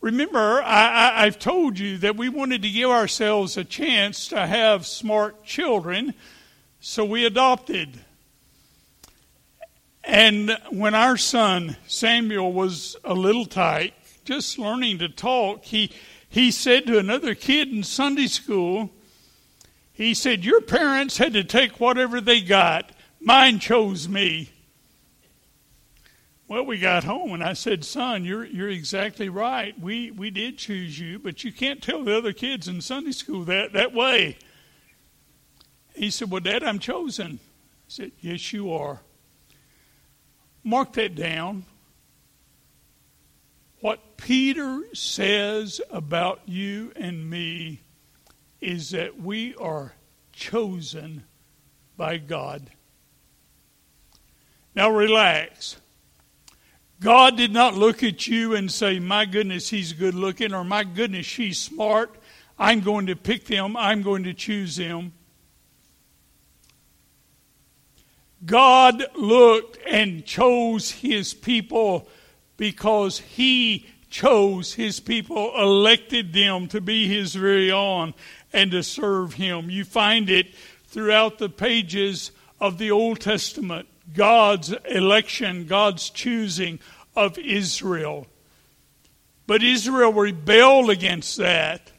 Remember, 0.00 0.60
I, 0.64 1.24
have 1.24 1.38
told 1.38 1.78
you 1.78 1.98
that 1.98 2.16
we 2.16 2.28
wanted 2.28 2.62
to 2.62 2.70
give 2.70 2.90
ourselves 2.90 3.56
a 3.56 3.62
chance 3.62 4.28
to 4.28 4.46
have 4.46 4.84
smart 4.84 5.44
children 5.44 6.12
so 6.80 7.04
we 7.04 7.24
adopted. 7.24 8.00
And 10.02 10.58
when 10.70 10.96
our 10.96 11.16
son 11.16 11.76
Samuel 11.86 12.52
was 12.52 12.96
a 13.04 13.14
little 13.14 13.46
tight, 13.46 13.94
just 14.24 14.58
learning 14.58 14.98
to 14.98 15.08
talk, 15.08 15.64
he, 15.64 15.92
he 16.28 16.50
said 16.50 16.86
to 16.86 16.98
another 16.98 17.34
kid 17.34 17.68
in 17.68 17.82
Sunday 17.82 18.26
school, 18.26 18.90
he 19.92 20.14
said, 20.14 20.44
Your 20.44 20.60
parents 20.60 21.18
had 21.18 21.32
to 21.34 21.44
take 21.44 21.78
whatever 21.78 22.20
they 22.20 22.40
got. 22.40 22.90
Mine 23.20 23.60
chose 23.60 24.08
me. 24.08 24.50
Well, 26.46 26.66
we 26.66 26.78
got 26.78 27.04
home 27.04 27.32
and 27.32 27.42
I 27.42 27.54
said, 27.54 27.84
Son, 27.84 28.24
you're, 28.24 28.44
you're 28.44 28.68
exactly 28.68 29.28
right. 29.28 29.78
We, 29.80 30.10
we 30.10 30.30
did 30.30 30.58
choose 30.58 30.98
you, 30.98 31.18
but 31.18 31.42
you 31.42 31.52
can't 31.52 31.82
tell 31.82 32.04
the 32.04 32.16
other 32.16 32.32
kids 32.32 32.68
in 32.68 32.80
Sunday 32.80 33.12
school 33.12 33.44
that, 33.44 33.72
that 33.72 33.94
way. 33.94 34.36
He 35.94 36.10
said, 36.10 36.30
Well, 36.30 36.40
Dad, 36.40 36.62
I'm 36.62 36.80
chosen. 36.80 37.38
I 37.42 37.88
said, 37.88 38.12
Yes, 38.20 38.52
you 38.52 38.72
are. 38.72 39.00
Mark 40.64 40.92
that 40.94 41.14
down. 41.14 41.64
What 43.84 44.16
Peter 44.16 44.82
says 44.94 45.78
about 45.90 46.40
you 46.46 46.90
and 46.96 47.28
me 47.28 47.82
is 48.58 48.92
that 48.92 49.20
we 49.20 49.54
are 49.56 49.92
chosen 50.32 51.24
by 51.94 52.16
God. 52.16 52.70
Now 54.74 54.88
relax. 54.88 55.76
God 56.98 57.36
did 57.36 57.52
not 57.52 57.74
look 57.74 58.02
at 58.02 58.26
you 58.26 58.54
and 58.54 58.72
say, 58.72 59.00
My 59.00 59.26
goodness, 59.26 59.68
he's 59.68 59.92
good 59.92 60.14
looking, 60.14 60.54
or 60.54 60.64
My 60.64 60.84
goodness, 60.84 61.26
she's 61.26 61.58
smart. 61.58 62.16
I'm 62.58 62.80
going 62.80 63.04
to 63.08 63.16
pick 63.16 63.44
them, 63.44 63.76
I'm 63.76 64.00
going 64.00 64.24
to 64.24 64.32
choose 64.32 64.76
them. 64.76 65.12
God 68.46 69.04
looked 69.14 69.76
and 69.86 70.24
chose 70.24 70.90
his 70.90 71.34
people 71.34 72.08
because 72.56 73.18
he 73.18 73.86
chose 74.10 74.74
his 74.74 75.00
people, 75.00 75.52
elected 75.60 76.32
them 76.32 76.68
to 76.68 76.80
be 76.80 77.08
his 77.08 77.34
very 77.34 77.70
own 77.70 78.14
and 78.52 78.70
to 78.70 78.82
serve 78.82 79.34
him. 79.34 79.70
You 79.70 79.84
find 79.84 80.30
it 80.30 80.54
throughout 80.86 81.38
the 81.38 81.48
pages 81.48 82.30
of 82.60 82.78
the 82.78 82.90
Old 82.90 83.20
Testament. 83.20 83.88
God's 84.14 84.72
election, 84.88 85.66
God's 85.66 86.10
choosing 86.10 86.78
of 87.16 87.38
Israel. 87.38 88.26
But 89.46 89.62
Israel 89.62 90.12
rebelled 90.12 90.90
against 90.90 91.36
that. 91.38 91.90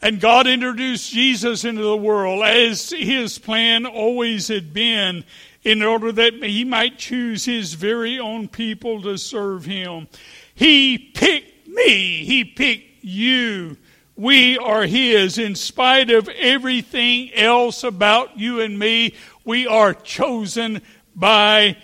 And 0.00 0.20
God 0.20 0.46
introduced 0.46 1.12
Jesus 1.12 1.64
into 1.64 1.82
the 1.82 1.96
world 1.96 2.44
as 2.44 2.90
his 2.90 3.38
plan 3.38 3.84
always 3.84 4.46
had 4.46 4.72
been 4.72 5.24
in 5.68 5.82
order 5.82 6.10
that 6.10 6.32
he 6.42 6.64
might 6.64 6.96
choose 6.96 7.44
his 7.44 7.74
very 7.74 8.18
own 8.18 8.48
people 8.48 9.02
to 9.02 9.18
serve 9.18 9.66
him. 9.66 10.08
He 10.54 10.96
picked 10.96 11.68
me. 11.68 12.24
He 12.24 12.42
picked 12.42 13.04
you. 13.04 13.76
We 14.16 14.56
are 14.56 14.84
his. 14.84 15.36
In 15.36 15.54
spite 15.54 16.08
of 16.08 16.26
everything 16.30 17.34
else 17.34 17.84
about 17.84 18.38
you 18.38 18.62
and 18.62 18.78
me, 18.78 19.14
we 19.44 19.66
are 19.66 19.92
chosen 19.92 20.80
by 21.14 21.76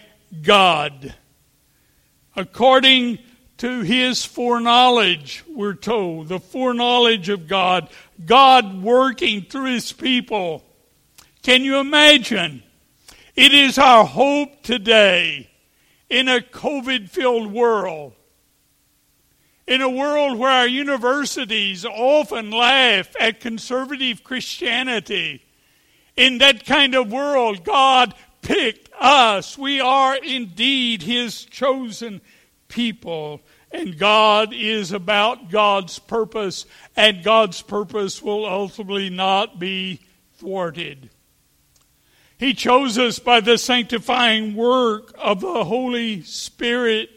God. 0.43 1.13
According 2.35 3.19
to 3.59 3.83
his 3.83 4.25
foreknowledge, 4.25 5.45
we're 5.47 5.75
told, 5.75 6.29
the 6.29 6.41
foreknowledge 6.41 7.29
of 7.29 7.47
God, 7.47 7.91
God 8.25 8.83
working 8.83 9.43
through 9.43 9.75
his 9.75 9.93
people. 9.93 10.65
Can 11.43 11.65
you 11.65 11.81
imagine? 11.81 12.63
It 13.37 13.53
is 13.53 13.79
our 13.79 14.05
hope 14.05 14.63
today 14.63 15.51
in 16.09 16.29
a 16.29 16.39
COVID 16.39 17.09
filled 17.11 17.53
world, 17.53 18.13
in 19.67 19.83
a 19.83 19.89
world 19.89 20.39
where 20.39 20.53
our 20.53 20.69
universities 20.69 21.85
often 21.85 22.53
laugh 22.53 23.09
at 23.19 23.41
conservative 23.41 24.23
Christianity. 24.23 25.45
In 26.17 26.39
that 26.39 26.65
kind 26.65 26.95
of 26.95 27.11
world, 27.11 27.65
God 27.65 28.15
picked 28.41 28.91
us. 29.01 29.59
We 29.59 29.81
are 29.81 30.15
indeed 30.15 31.03
His 31.03 31.45
chosen 31.45 32.21
people. 32.69 33.41
And 33.73 33.99
God 33.99 34.53
is 34.53 34.93
about 34.93 35.51
God's 35.51 35.99
purpose, 35.99 36.67
and 36.95 37.25
God's 37.25 37.63
purpose 37.63 38.23
will 38.23 38.47
ultimately 38.47 39.11
not 39.11 39.59
be 39.59 39.99
thwarted. 40.35 41.11
He 42.45 42.53
chose 42.53 42.99
us 42.99 43.19
by 43.19 43.41
the 43.41 43.57
sanctifying 43.57 44.55
work 44.55 45.15
of 45.17 45.41
the 45.41 45.65
Holy 45.65 46.21
Spirit, 46.25 47.09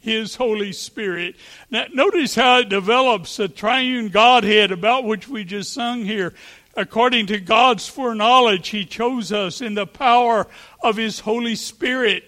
His 0.00 0.36
Holy 0.36 0.74
Spirit. 0.74 1.36
Now, 1.70 1.86
notice 1.94 2.34
how 2.34 2.58
it 2.58 2.68
develops 2.68 3.38
the 3.38 3.48
triune 3.48 4.10
Godhead 4.10 4.70
about 4.70 5.04
which 5.04 5.28
we 5.28 5.44
just 5.44 5.72
sung 5.72 6.04
here. 6.04 6.34
According 6.76 7.28
to 7.28 7.40
God's 7.40 7.88
foreknowledge, 7.88 8.68
He 8.68 8.84
chose 8.84 9.32
us 9.32 9.62
in 9.62 9.72
the 9.72 9.86
power 9.86 10.46
of 10.82 10.98
His 10.98 11.20
Holy 11.20 11.56
Spirit. 11.56 12.22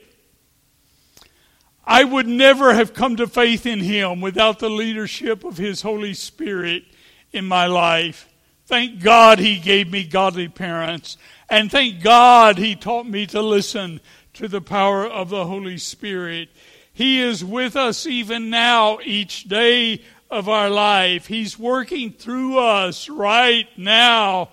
I 1.84 2.02
would 2.02 2.26
never 2.26 2.72
have 2.72 2.94
come 2.94 3.16
to 3.16 3.26
faith 3.26 3.66
in 3.66 3.80
Him 3.80 4.22
without 4.22 4.58
the 4.58 4.70
leadership 4.70 5.44
of 5.44 5.58
His 5.58 5.82
Holy 5.82 6.14
Spirit 6.14 6.84
in 7.30 7.44
my 7.44 7.66
life. 7.66 8.26
Thank 8.64 9.02
God 9.02 9.38
He 9.38 9.58
gave 9.58 9.92
me 9.92 10.04
godly 10.04 10.48
parents. 10.48 11.18
And 11.48 11.70
thank 11.70 12.02
God 12.02 12.58
He 12.58 12.74
taught 12.74 13.06
me 13.06 13.26
to 13.26 13.42
listen 13.42 14.00
to 14.34 14.48
the 14.48 14.60
power 14.60 15.06
of 15.06 15.30
the 15.30 15.46
Holy 15.46 15.78
Spirit. 15.78 16.48
He 16.92 17.20
is 17.20 17.44
with 17.44 17.76
us 17.76 18.06
even 18.06 18.50
now, 18.50 18.98
each 19.04 19.44
day 19.44 20.02
of 20.30 20.48
our 20.48 20.70
life. 20.70 21.26
He's 21.26 21.58
working 21.58 22.12
through 22.12 22.58
us 22.58 23.08
right 23.08 23.68
now. 23.76 24.50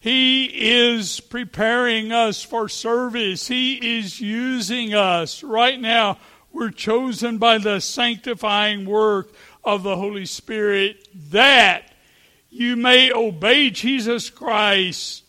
He 0.00 0.46
is 0.46 1.20
preparing 1.20 2.12
us 2.12 2.42
for 2.42 2.68
service. 2.68 3.46
He 3.46 3.98
is 3.98 4.20
using 4.20 4.94
us 4.94 5.42
right 5.42 5.80
now. 5.80 6.18
We're 6.52 6.70
chosen 6.70 7.38
by 7.38 7.58
the 7.58 7.80
sanctifying 7.80 8.84
work 8.84 9.32
of 9.64 9.82
the 9.82 9.96
Holy 9.96 10.26
Spirit 10.26 11.08
that 11.30 11.92
you 12.50 12.76
may 12.76 13.12
obey 13.12 13.70
Jesus 13.70 14.28
Christ 14.28 15.21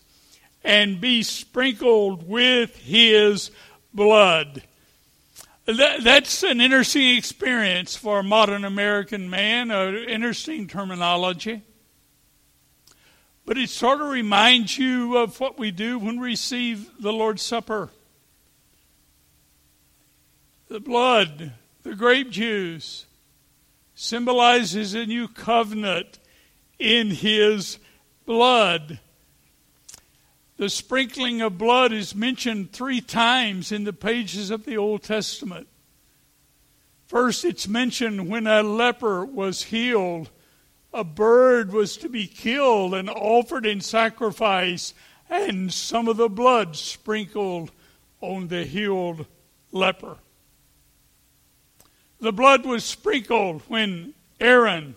and 0.63 1.01
be 1.01 1.23
sprinkled 1.23 2.27
with 2.27 2.75
his 2.77 3.51
blood. 3.93 4.63
That, 5.65 6.03
that's 6.03 6.43
an 6.43 6.59
interesting 6.59 7.17
experience 7.17 7.95
for 7.95 8.19
a 8.19 8.23
modern 8.23 8.65
American 8.65 9.29
man, 9.29 9.71
an 9.71 9.95
interesting 9.95 10.67
terminology. 10.67 11.61
But 13.45 13.57
it 13.57 13.69
sort 13.69 14.01
of 14.01 14.09
reminds 14.09 14.77
you 14.77 15.17
of 15.17 15.39
what 15.39 15.57
we 15.57 15.71
do 15.71 15.99
when 15.99 16.19
we 16.19 16.27
receive 16.27 16.89
the 16.99 17.13
Lord's 17.13 17.41
Supper. 17.41 17.89
The 20.69 20.79
blood, 20.79 21.51
the 21.83 21.95
grape 21.95 22.29
juice, 22.29 23.05
symbolizes 23.95 24.93
a 24.93 25.05
new 25.05 25.27
covenant 25.27 26.19
in 26.79 27.11
His 27.11 27.79
blood. 28.25 28.99
The 30.57 30.69
sprinkling 30.69 31.41
of 31.41 31.57
blood 31.57 31.91
is 31.91 32.13
mentioned 32.13 32.71
three 32.71 33.01
times 33.01 33.71
in 33.71 33.85
the 33.85 33.93
pages 33.93 34.51
of 34.51 34.65
the 34.65 34.77
Old 34.77 35.03
Testament. 35.03 35.67
First, 37.07 37.43
it's 37.43 37.67
mentioned 37.67 38.29
when 38.29 38.47
a 38.47 38.61
leper 38.61 39.25
was 39.25 39.63
healed, 39.63 40.29
a 40.93 41.03
bird 41.03 41.73
was 41.73 41.97
to 41.97 42.09
be 42.09 42.27
killed 42.27 42.93
and 42.93 43.09
offered 43.09 43.65
in 43.65 43.81
sacrifice, 43.81 44.93
and 45.29 45.73
some 45.73 46.07
of 46.07 46.17
the 46.17 46.29
blood 46.29 46.75
sprinkled 46.75 47.71
on 48.21 48.47
the 48.47 48.63
healed 48.63 49.25
leper. 49.71 50.17
The 52.19 52.31
blood 52.31 52.65
was 52.65 52.83
sprinkled 52.83 53.63
when 53.67 54.13
Aaron 54.39 54.95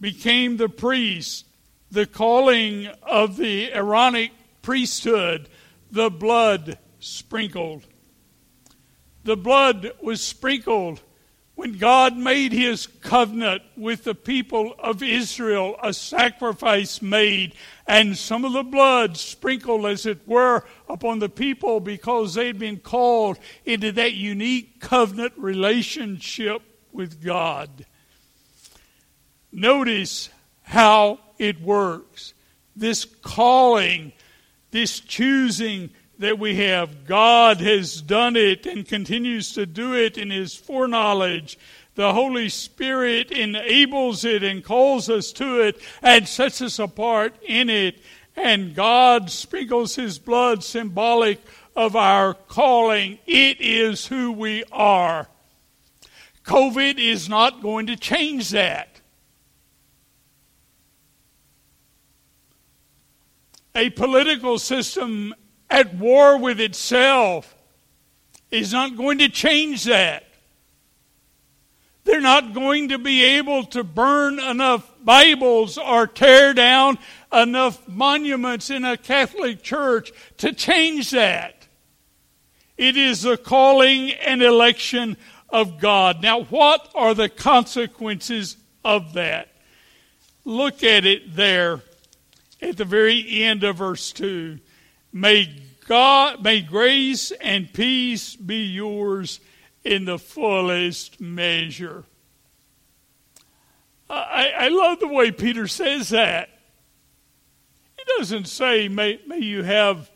became 0.00 0.56
the 0.56 0.68
priest. 0.68 1.46
The 1.90 2.06
calling 2.06 2.86
of 3.02 3.36
the 3.36 3.72
Aaronic 3.72 4.30
priesthood, 4.62 5.48
the 5.90 6.10
blood 6.10 6.78
sprinkled. 7.00 7.86
The 9.24 9.36
blood 9.36 9.92
was 10.00 10.22
sprinkled 10.22 11.00
when 11.54 11.76
God 11.76 12.16
made 12.16 12.52
his 12.52 12.86
covenant 12.86 13.62
with 13.76 14.04
the 14.04 14.14
people 14.14 14.74
of 14.78 15.02
Israel, 15.02 15.76
a 15.82 15.92
sacrifice 15.92 17.02
made, 17.02 17.54
and 17.86 18.16
some 18.16 18.44
of 18.44 18.52
the 18.52 18.62
blood 18.62 19.16
sprinkled, 19.16 19.86
as 19.86 20.06
it 20.06 20.26
were, 20.26 20.64
upon 20.88 21.18
the 21.18 21.28
people 21.28 21.78
because 21.78 22.34
they'd 22.34 22.58
been 22.58 22.78
called 22.78 23.38
into 23.64 23.92
that 23.92 24.14
unique 24.14 24.80
covenant 24.80 25.34
relationship 25.36 26.62
with 26.90 27.22
God. 27.22 27.84
Notice 29.52 30.30
how 30.62 31.20
it 31.38 31.60
works. 31.60 32.32
This 32.74 33.04
calling 33.04 34.12
this 34.72 34.98
choosing, 34.98 35.90
that 36.18 36.38
we 36.38 36.56
have. 36.56 37.04
God 37.06 37.60
has 37.60 38.00
done 38.00 38.36
it 38.36 38.66
and 38.66 38.86
continues 38.86 39.52
to 39.54 39.66
do 39.66 39.94
it 39.94 40.16
in 40.16 40.30
His 40.30 40.54
foreknowledge. 40.54 41.58
The 41.94 42.14
Holy 42.14 42.48
Spirit 42.48 43.30
enables 43.30 44.24
it 44.24 44.42
and 44.42 44.64
calls 44.64 45.10
us 45.10 45.30
to 45.32 45.60
it 45.60 45.80
and 46.00 46.26
sets 46.26 46.62
us 46.62 46.78
apart 46.78 47.34
in 47.46 47.68
it. 47.68 48.00
And 48.34 48.74
God 48.74 49.30
sprinkles 49.30 49.96
His 49.96 50.18
blood 50.18 50.64
symbolic 50.64 51.40
of 51.76 51.96
our 51.96 52.34
calling. 52.34 53.18
It 53.26 53.60
is 53.60 54.06
who 54.06 54.32
we 54.32 54.64
are. 54.72 55.28
COVID 56.44 56.98
is 56.98 57.28
not 57.28 57.62
going 57.62 57.86
to 57.86 57.96
change 57.96 58.50
that. 58.50 58.91
A 63.74 63.90
political 63.90 64.58
system 64.58 65.34
at 65.70 65.94
war 65.94 66.38
with 66.38 66.60
itself 66.60 67.56
is 68.50 68.72
not 68.72 68.96
going 68.96 69.18
to 69.18 69.28
change 69.28 69.84
that. 69.84 70.24
They're 72.04 72.20
not 72.20 72.52
going 72.52 72.90
to 72.90 72.98
be 72.98 73.22
able 73.24 73.64
to 73.66 73.84
burn 73.84 74.38
enough 74.40 74.90
Bibles 75.02 75.78
or 75.78 76.06
tear 76.06 76.52
down 76.52 76.98
enough 77.32 77.88
monuments 77.88 78.70
in 78.70 78.84
a 78.84 78.96
Catholic 78.96 79.62
church 79.62 80.12
to 80.38 80.52
change 80.52 81.10
that. 81.12 81.66
It 82.76 82.96
is 82.96 83.22
the 83.22 83.36
calling 83.36 84.10
and 84.10 84.42
election 84.42 85.16
of 85.48 85.78
God. 85.78 86.22
Now, 86.22 86.42
what 86.44 86.90
are 86.94 87.14
the 87.14 87.28
consequences 87.28 88.56
of 88.84 89.12
that? 89.12 89.48
Look 90.44 90.82
at 90.82 91.06
it 91.06 91.36
there 91.36 91.80
at 92.62 92.76
the 92.76 92.84
very 92.84 93.42
end 93.42 93.64
of 93.64 93.76
verse 93.76 94.12
2. 94.12 94.58
May 95.12 95.54
God, 95.86 96.42
may 96.42 96.60
grace 96.60 97.32
and 97.32 97.72
peace 97.72 98.36
be 98.36 98.64
yours 98.64 99.40
in 99.84 100.04
the 100.04 100.18
fullest 100.18 101.20
measure. 101.20 102.04
I, 104.08 104.52
I 104.56 104.68
love 104.68 105.00
the 105.00 105.08
way 105.08 105.30
Peter 105.32 105.66
says 105.66 106.10
that. 106.10 106.50
He 107.96 108.04
doesn't 108.18 108.46
say, 108.46 108.88
may, 108.88 109.20
may 109.26 109.38
you 109.38 109.62
have 109.62 110.10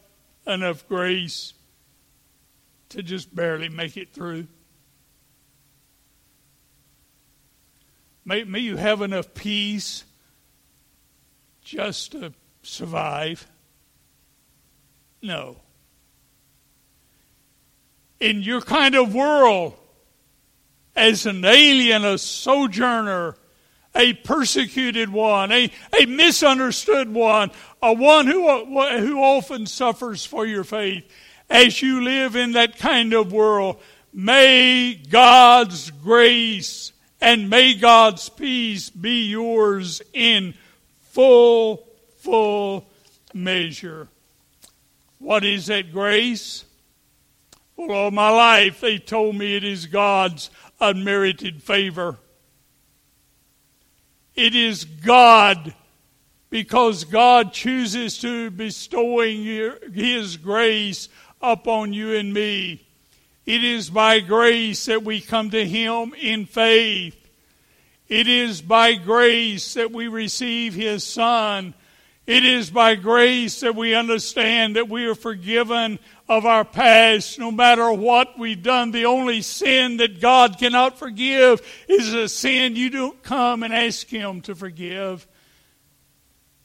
enough 0.46 0.86
grace 0.86 1.54
to 2.90 3.02
just 3.02 3.34
barely 3.34 3.68
make 3.68 3.96
it 3.96 4.12
through. 4.12 4.46
May, 8.24 8.44
may 8.44 8.60
you 8.60 8.76
have 8.76 9.02
enough 9.02 9.34
peace 9.34 10.04
just 11.66 12.12
to 12.12 12.32
survive. 12.62 13.44
No. 15.20 15.56
In 18.20 18.40
your 18.40 18.60
kind 18.60 18.94
of 18.94 19.12
world, 19.12 19.74
as 20.94 21.26
an 21.26 21.44
alien, 21.44 22.04
a 22.04 22.18
sojourner, 22.18 23.34
a 23.96 24.12
persecuted 24.12 25.08
one, 25.10 25.50
a, 25.50 25.70
a 26.00 26.06
misunderstood 26.06 27.12
one, 27.12 27.50
a 27.82 27.92
one 27.92 28.28
who, 28.28 28.64
who 29.00 29.18
often 29.18 29.66
suffers 29.66 30.24
for 30.24 30.46
your 30.46 30.64
faith, 30.64 31.04
as 31.50 31.82
you 31.82 32.00
live 32.04 32.36
in 32.36 32.52
that 32.52 32.78
kind 32.78 33.12
of 33.12 33.32
world, 33.32 33.80
may 34.12 34.94
God's 34.94 35.90
grace 35.90 36.92
and 37.20 37.50
may 37.50 37.74
God's 37.74 38.28
peace 38.28 38.88
be 38.88 39.26
yours 39.26 40.00
in 40.12 40.54
full, 41.16 41.88
full 42.18 42.86
measure. 43.32 44.06
What 45.18 45.44
is 45.44 45.64
that 45.68 45.90
grace? 45.90 46.66
Well, 47.74 47.90
all 47.90 48.10
my 48.10 48.28
life 48.28 48.82
they 48.82 48.98
told 48.98 49.34
me 49.34 49.56
it 49.56 49.64
is 49.64 49.86
God's 49.86 50.50
unmerited 50.78 51.62
favor. 51.62 52.18
It 54.34 54.54
is 54.54 54.84
God 54.84 55.74
because 56.50 57.04
God 57.04 57.54
chooses 57.54 58.18
to 58.18 58.50
bestowing 58.50 59.42
His 59.94 60.36
grace 60.36 61.08
upon 61.40 61.94
you 61.94 62.14
and 62.14 62.34
me. 62.34 62.86
It 63.46 63.64
is 63.64 63.88
by 63.88 64.20
grace 64.20 64.84
that 64.84 65.02
we 65.02 65.22
come 65.22 65.48
to 65.48 65.66
Him 65.66 66.12
in 66.12 66.44
faith. 66.44 67.15
It 68.08 68.28
is 68.28 68.60
by 68.62 68.94
grace 68.94 69.74
that 69.74 69.90
we 69.90 70.06
receive 70.08 70.74
His 70.74 71.02
Son. 71.02 71.74
It 72.26 72.44
is 72.44 72.70
by 72.70 72.94
grace 72.96 73.60
that 73.60 73.74
we 73.74 73.94
understand 73.94 74.76
that 74.76 74.88
we 74.88 75.06
are 75.06 75.14
forgiven 75.14 75.98
of 76.28 76.44
our 76.44 76.64
past, 76.64 77.38
no 77.38 77.50
matter 77.50 77.92
what 77.92 78.38
we've 78.38 78.62
done. 78.62 78.90
The 78.90 79.06
only 79.06 79.42
sin 79.42 79.96
that 79.98 80.20
God 80.20 80.58
cannot 80.58 80.98
forgive 80.98 81.62
is 81.88 82.12
a 82.14 82.28
sin 82.28 82.76
you 82.76 82.90
don't 82.90 83.22
come 83.22 83.62
and 83.62 83.72
ask 83.72 84.08
Him 84.08 84.40
to 84.42 84.54
forgive. 84.54 85.26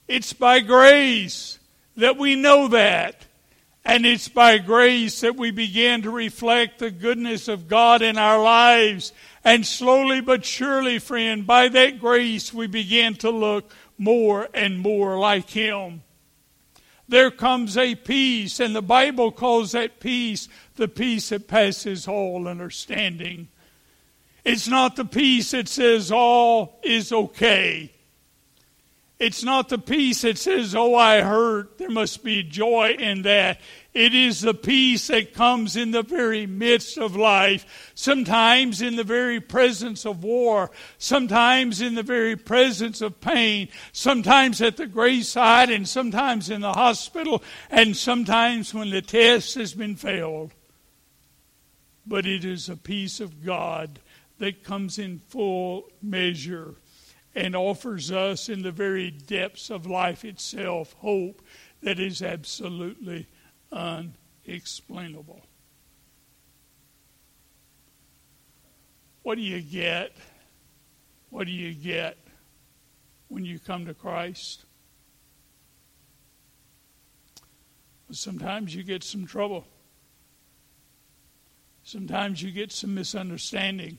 It's 0.07 0.33
by 0.33 0.59
grace 0.59 1.59
that 1.97 2.17
we 2.17 2.35
know 2.35 2.67
that. 2.69 3.25
And 3.83 4.05
it's 4.05 4.27
by 4.27 4.59
grace 4.59 5.21
that 5.21 5.35
we 5.35 5.51
begin 5.51 6.03
to 6.03 6.11
reflect 6.11 6.79
the 6.79 6.91
goodness 6.91 7.47
of 7.47 7.67
God 7.67 8.01
in 8.01 8.17
our 8.17 8.41
lives. 8.41 9.11
And 9.43 9.65
slowly 9.65 10.21
but 10.21 10.45
surely, 10.45 10.99
friend, 10.99 11.47
by 11.47 11.67
that 11.69 11.99
grace, 11.99 12.53
we 12.53 12.67
begin 12.67 13.15
to 13.15 13.31
look 13.31 13.71
more 13.97 14.47
and 14.53 14.79
more 14.79 15.17
like 15.17 15.49
Him. 15.49 16.03
There 17.07 17.31
comes 17.31 17.75
a 17.75 17.95
peace, 17.95 18.59
and 18.59 18.75
the 18.75 18.81
Bible 18.81 19.31
calls 19.31 19.73
that 19.73 19.99
peace 19.99 20.47
the 20.75 20.87
peace 20.87 21.29
that 21.29 21.47
passes 21.47 22.07
all 22.07 22.47
understanding. 22.47 23.49
It's 24.45 24.67
not 24.67 24.95
the 24.95 25.05
peace 25.05 25.51
that 25.51 25.67
says 25.67 26.11
all 26.11 26.79
is 26.83 27.11
okay. 27.11 27.91
It's 29.21 29.43
not 29.43 29.69
the 29.69 29.77
peace 29.77 30.23
that 30.23 30.39
says, 30.39 30.73
Oh, 30.73 30.95
I 30.95 31.21
hurt. 31.21 31.77
There 31.77 31.91
must 31.91 32.23
be 32.23 32.41
joy 32.41 32.95
in 32.97 33.21
that. 33.21 33.61
It 33.93 34.15
is 34.15 34.41
the 34.41 34.55
peace 34.55 35.05
that 35.09 35.35
comes 35.35 35.75
in 35.75 35.91
the 35.91 36.01
very 36.01 36.47
midst 36.47 36.97
of 36.97 37.15
life, 37.15 37.91
sometimes 37.93 38.81
in 38.81 38.95
the 38.95 39.03
very 39.03 39.39
presence 39.39 40.07
of 40.07 40.23
war, 40.23 40.71
sometimes 40.97 41.81
in 41.81 41.93
the 41.93 42.01
very 42.01 42.35
presence 42.35 42.99
of 42.99 43.21
pain, 43.21 43.67
sometimes 43.91 44.59
at 44.59 44.77
the 44.77 44.87
graveside, 44.87 45.69
and 45.69 45.87
sometimes 45.87 46.49
in 46.49 46.61
the 46.61 46.73
hospital, 46.73 47.43
and 47.69 47.95
sometimes 47.95 48.73
when 48.73 48.89
the 48.89 49.03
test 49.03 49.53
has 49.53 49.75
been 49.75 49.97
failed. 49.97 50.51
But 52.07 52.25
it 52.25 52.43
is 52.43 52.69
a 52.69 52.75
peace 52.75 53.19
of 53.19 53.45
God 53.45 53.99
that 54.39 54.63
comes 54.63 54.97
in 54.97 55.19
full 55.19 55.91
measure 56.01 56.73
and 57.33 57.55
offers 57.55 58.11
us 58.11 58.49
in 58.49 58.61
the 58.61 58.71
very 58.71 59.09
depths 59.09 59.69
of 59.69 59.85
life 59.85 60.25
itself 60.25 60.93
hope 60.99 61.41
that 61.81 61.99
is 61.99 62.21
absolutely 62.21 63.27
unexplainable. 63.71 65.41
What 69.23 69.35
do 69.35 69.41
you 69.41 69.61
get? 69.61 70.15
What 71.29 71.45
do 71.45 71.53
you 71.53 71.73
get 71.73 72.17
when 73.29 73.45
you 73.45 73.59
come 73.59 73.85
to 73.85 73.93
Christ? 73.93 74.65
Sometimes 78.11 78.75
you 78.75 78.83
get 78.83 79.03
some 79.03 79.25
trouble. 79.25 79.65
Sometimes 81.83 82.43
you 82.43 82.51
get 82.51 82.71
some 82.71 82.93
misunderstanding. 82.93 83.97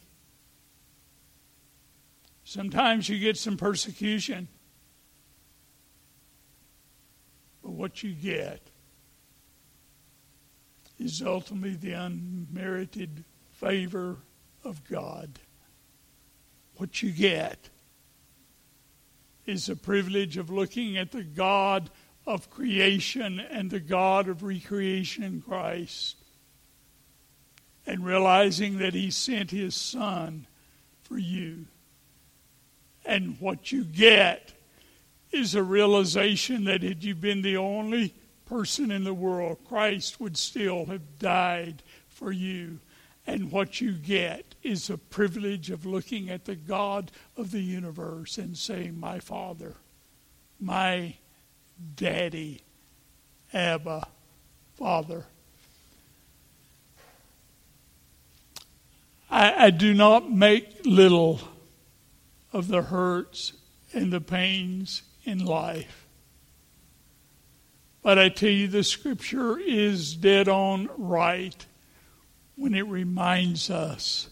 Sometimes 2.45 3.09
you 3.09 3.19
get 3.19 3.37
some 3.37 3.57
persecution. 3.57 4.49
But 7.63 7.73
what 7.73 8.03
you 8.03 8.13
get 8.13 8.61
is 10.99 11.23
ultimately 11.23 11.77
the 11.77 11.93
unmerited 11.93 13.25
favor 13.53 14.19
of 14.65 14.83
God. 14.89 15.39
What 16.77 17.03
you 17.03 17.13
get 17.13 17.69
is 19.47 19.67
the 19.67 19.77
privilege 19.77 20.37
of 20.37 20.51
looking 20.51 20.97
at 20.97 21.13
the 21.13 21.25
God 21.25 21.91
of 22.27 22.51
creation 22.51 23.41
and 23.41 23.71
the 23.71 23.81
God 23.81 24.29
of 24.29 24.43
recreation 24.43 25.25
in 25.25 25.41
Christ 25.41 26.17
and 27.87 28.05
realizing 28.05 28.79
that 28.79 28.95
He 28.95 29.11
sent 29.11 29.51
His 29.51 29.75
Son 29.75 30.47
for 31.03 31.19
you. 31.19 31.67
And 33.05 33.37
what 33.41 33.73
you 33.73 33.85
get 33.85 34.53
is 35.33 35.55
a 35.55 35.63
realization 35.63 36.65
that 36.65 36.83
had 36.83 37.03
you 37.03 37.15
been 37.15 37.43
the 37.43 37.57
only 37.57 38.15
person 38.47 38.91
in 38.91 39.05
the 39.05 39.15
world, 39.15 39.59
Christ 39.67 40.21
would 40.21 40.37
still 40.37 40.87
have 40.87 41.19
died 41.19 41.83
for 42.09 42.31
you. 42.31 42.79
And 43.27 43.51
what 43.51 43.81
you 43.81 43.93
get 43.93 44.55
is 44.63 44.89
the 44.89 44.99
privilege 44.99 45.71
of 45.71 45.87
looking 45.87 46.29
at 46.29 46.45
the 46.45 46.57
God 46.57 47.11
of 47.37 47.51
the 47.51 47.63
universe 47.63 48.37
and 48.37 48.57
saying, 48.57 48.99
My 48.99 49.21
Father, 49.21 49.75
my 50.61 51.15
Daddy, 51.97 52.61
Abba, 53.53 54.07
Father. 54.75 55.25
I, 59.31 59.67
I 59.67 59.71
do 59.71 59.95
not 59.95 60.31
make 60.31 60.85
little 60.85 61.41
of 62.53 62.69
the 62.69 62.83
hurts 62.83 63.53
and 63.93 64.13
the 64.13 64.21
pains 64.21 65.03
in 65.25 65.45
life. 65.45 66.07
But 68.03 68.19
I 68.19 68.29
tell 68.29 68.51
you, 68.51 68.69
the 68.69 68.83
scripture 68.83 69.59
is 69.59 70.17
dead 70.17 70.49
on 70.49 70.91
right 70.97 71.65
when 72.57 72.75
it 72.75 72.87
reminds 72.87 73.71
us 73.71 74.29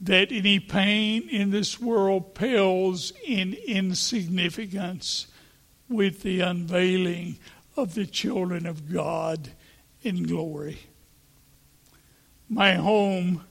that 0.00 0.30
any 0.30 0.60
pain 0.60 1.28
in 1.28 1.50
this 1.50 1.80
world 1.80 2.34
pales 2.34 3.12
in 3.26 3.54
insignificance 3.66 5.26
with 5.88 6.22
the 6.22 6.40
unveiling 6.40 7.38
of 7.76 7.94
the 7.94 8.06
children 8.06 8.66
of 8.66 8.92
God 8.92 9.50
in 10.02 10.24
glory. 10.24 10.78
My 12.48 12.74
home 12.74 13.44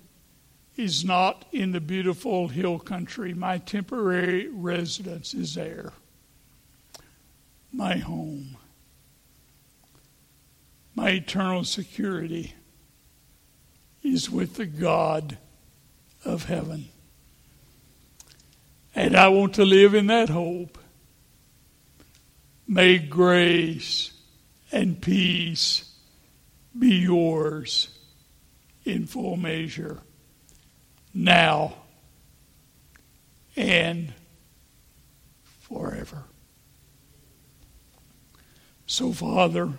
is 0.77 1.03
not 1.03 1.45
in 1.51 1.71
the 1.71 1.81
beautiful 1.81 2.47
hill 2.47 2.77
country. 2.77 3.33
My 3.33 3.57
temporary 3.57 4.47
residence 4.47 5.33
is 5.33 5.55
there. 5.55 5.91
My 7.73 7.97
home. 7.97 8.57
My 10.93 11.09
eternal 11.09 11.63
security 11.63 12.53
is 14.03 14.29
with 14.29 14.55
the 14.55 14.67
God 14.67 15.37
of 16.23 16.45
heaven. 16.45 16.89
And 18.95 19.15
I 19.15 19.27
want 19.29 19.55
to 19.55 19.65
live 19.65 19.93
in 19.95 20.07
that 20.07 20.29
hope. 20.29 20.77
May 22.67 22.99
grace 22.99 24.11
and 24.71 25.01
peace 25.01 25.91
be 26.77 26.95
yours 26.95 27.89
in 28.85 29.07
full 29.07 29.37
measure 29.37 30.01
now 31.17 31.73
and 33.55 34.13
forever. 35.61 36.23
So, 38.85 39.11
Father, 39.11 39.73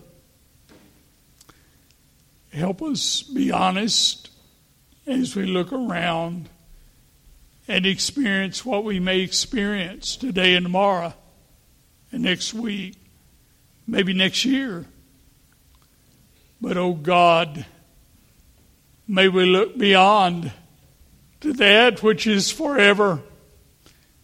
help 2.52 2.82
us 2.82 3.22
be 3.22 3.52
honest 3.52 4.30
as 5.06 5.36
we 5.36 5.46
look 5.46 5.72
around 5.72 6.48
and 7.68 7.86
experience 7.86 8.64
what 8.64 8.82
we 8.82 8.98
may 8.98 9.20
experience 9.20 10.16
today 10.16 10.54
and 10.56 10.66
tomorrow 10.66 11.14
and 12.10 12.22
next 12.24 12.52
week, 12.52 12.96
maybe 13.86 14.12
next 14.12 14.44
year. 14.44 14.86
But, 16.60 16.76
oh 16.76 16.94
God, 16.94 17.64
may 19.06 19.28
we 19.28 19.46
look 19.46 19.78
beyond 19.78 20.50
to 21.40 21.52
that 21.54 22.02
which 22.02 22.26
is 22.26 22.50
forever, 22.50 23.20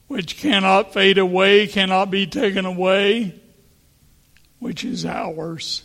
which 0.08 0.36
cannot 0.36 0.92
fade 0.92 1.18
away, 1.18 1.66
cannot 1.66 2.10
be 2.10 2.26
taken 2.26 2.64
away, 2.64 3.40
which 4.58 4.84
is 4.84 5.06
ours. 5.06 5.84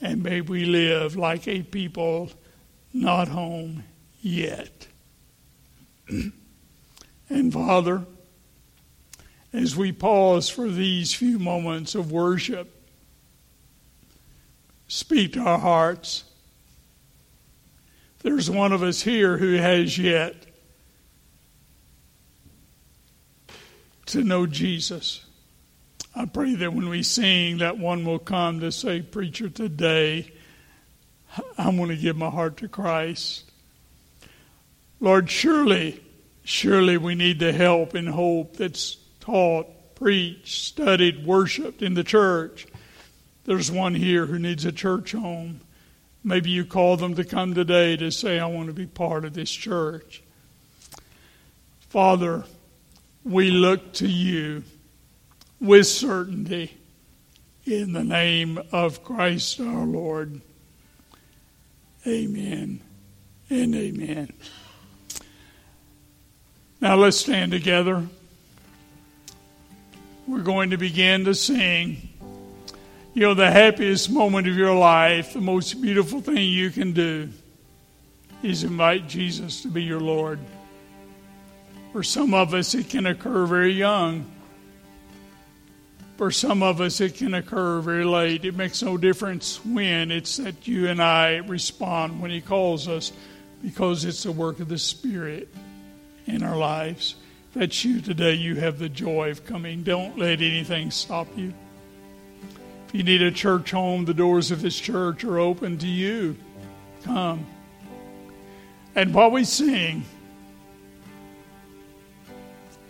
And 0.00 0.22
may 0.22 0.40
we 0.40 0.64
live 0.64 1.16
like 1.16 1.48
a 1.48 1.62
people 1.62 2.30
not 2.92 3.28
home 3.28 3.84
yet. 4.20 4.88
and 7.28 7.52
Father, 7.52 8.04
as 9.52 9.74
we 9.74 9.92
pause 9.92 10.48
for 10.48 10.68
these 10.68 11.14
few 11.14 11.38
moments 11.38 11.94
of 11.94 12.12
worship, 12.12 12.88
speak 14.86 15.32
to 15.32 15.40
our 15.40 15.58
hearts. 15.58 16.24
There's 18.26 18.50
one 18.50 18.72
of 18.72 18.82
us 18.82 19.02
here 19.02 19.38
who 19.38 19.54
has 19.54 19.96
yet 19.96 20.34
to 24.06 24.24
know 24.24 24.46
Jesus. 24.46 25.24
I 26.12 26.24
pray 26.24 26.56
that 26.56 26.74
when 26.74 26.88
we 26.88 27.04
sing, 27.04 27.58
that 27.58 27.78
one 27.78 28.04
will 28.04 28.18
come 28.18 28.58
to 28.58 28.72
say, 28.72 29.00
Preacher, 29.00 29.48
today 29.48 30.32
I'm 31.56 31.76
going 31.76 31.90
to 31.90 31.96
give 31.96 32.16
my 32.16 32.28
heart 32.28 32.56
to 32.56 32.68
Christ. 32.68 33.44
Lord, 34.98 35.30
surely, 35.30 36.02
surely 36.42 36.96
we 36.96 37.14
need 37.14 37.38
the 37.38 37.52
help 37.52 37.94
and 37.94 38.08
hope 38.08 38.56
that's 38.56 38.96
taught, 39.20 39.94
preached, 39.94 40.48
studied, 40.48 41.24
worshiped 41.24 41.80
in 41.80 41.94
the 41.94 42.02
church. 42.02 42.66
There's 43.44 43.70
one 43.70 43.94
here 43.94 44.26
who 44.26 44.40
needs 44.40 44.64
a 44.64 44.72
church 44.72 45.12
home. 45.12 45.60
Maybe 46.26 46.50
you 46.50 46.64
call 46.64 46.96
them 46.96 47.14
to 47.14 47.24
come 47.24 47.54
today 47.54 47.96
to 47.98 48.10
say, 48.10 48.40
I 48.40 48.46
want 48.46 48.66
to 48.66 48.72
be 48.72 48.84
part 48.84 49.24
of 49.24 49.32
this 49.32 49.48
church. 49.48 50.24
Father, 51.88 52.42
we 53.24 53.52
look 53.52 53.92
to 53.94 54.08
you 54.08 54.64
with 55.60 55.86
certainty 55.86 56.76
in 57.64 57.92
the 57.92 58.02
name 58.02 58.58
of 58.72 59.04
Christ 59.04 59.60
our 59.60 59.84
Lord. 59.84 60.40
Amen 62.04 62.80
and 63.48 63.74
amen. 63.76 64.32
Now 66.80 66.96
let's 66.96 67.18
stand 67.18 67.52
together. 67.52 68.04
We're 70.26 70.40
going 70.40 70.70
to 70.70 70.76
begin 70.76 71.24
to 71.26 71.36
sing. 71.36 72.05
You 73.16 73.22
know, 73.22 73.32
the 73.32 73.50
happiest 73.50 74.10
moment 74.10 74.46
of 74.46 74.58
your 74.58 74.74
life, 74.74 75.32
the 75.32 75.40
most 75.40 75.80
beautiful 75.80 76.20
thing 76.20 76.36
you 76.36 76.68
can 76.68 76.92
do 76.92 77.30
is 78.42 78.62
invite 78.62 79.08
Jesus 79.08 79.62
to 79.62 79.68
be 79.68 79.82
your 79.82 80.00
Lord. 80.00 80.38
For 81.94 82.02
some 82.02 82.34
of 82.34 82.52
us, 82.52 82.74
it 82.74 82.90
can 82.90 83.06
occur 83.06 83.46
very 83.46 83.72
young. 83.72 84.26
For 86.18 86.30
some 86.30 86.62
of 86.62 86.82
us, 86.82 87.00
it 87.00 87.14
can 87.14 87.32
occur 87.32 87.80
very 87.80 88.04
late. 88.04 88.44
It 88.44 88.54
makes 88.54 88.82
no 88.82 88.98
difference 88.98 89.64
when. 89.64 90.10
It's 90.10 90.36
that 90.36 90.68
you 90.68 90.88
and 90.88 91.02
I 91.02 91.36
respond 91.36 92.20
when 92.20 92.30
He 92.30 92.42
calls 92.42 92.86
us 92.86 93.12
because 93.62 94.04
it's 94.04 94.24
the 94.24 94.32
work 94.32 94.60
of 94.60 94.68
the 94.68 94.76
Spirit 94.76 95.48
in 96.26 96.42
our 96.42 96.58
lives. 96.58 97.14
That's 97.54 97.82
you 97.82 98.02
today, 98.02 98.34
you 98.34 98.56
have 98.56 98.78
the 98.78 98.90
joy 98.90 99.30
of 99.30 99.46
coming. 99.46 99.84
Don't 99.84 100.18
let 100.18 100.42
anything 100.42 100.90
stop 100.90 101.28
you. 101.34 101.54
If 102.88 102.94
you 102.94 103.02
need 103.02 103.22
a 103.22 103.30
church 103.30 103.72
home, 103.72 104.04
the 104.04 104.14
doors 104.14 104.50
of 104.50 104.62
this 104.62 104.78
church 104.78 105.24
are 105.24 105.38
open 105.38 105.78
to 105.78 105.86
you. 105.86 106.36
Come. 107.02 107.46
And 108.94 109.12
while 109.12 109.30
we 109.30 109.44
sing, 109.44 110.04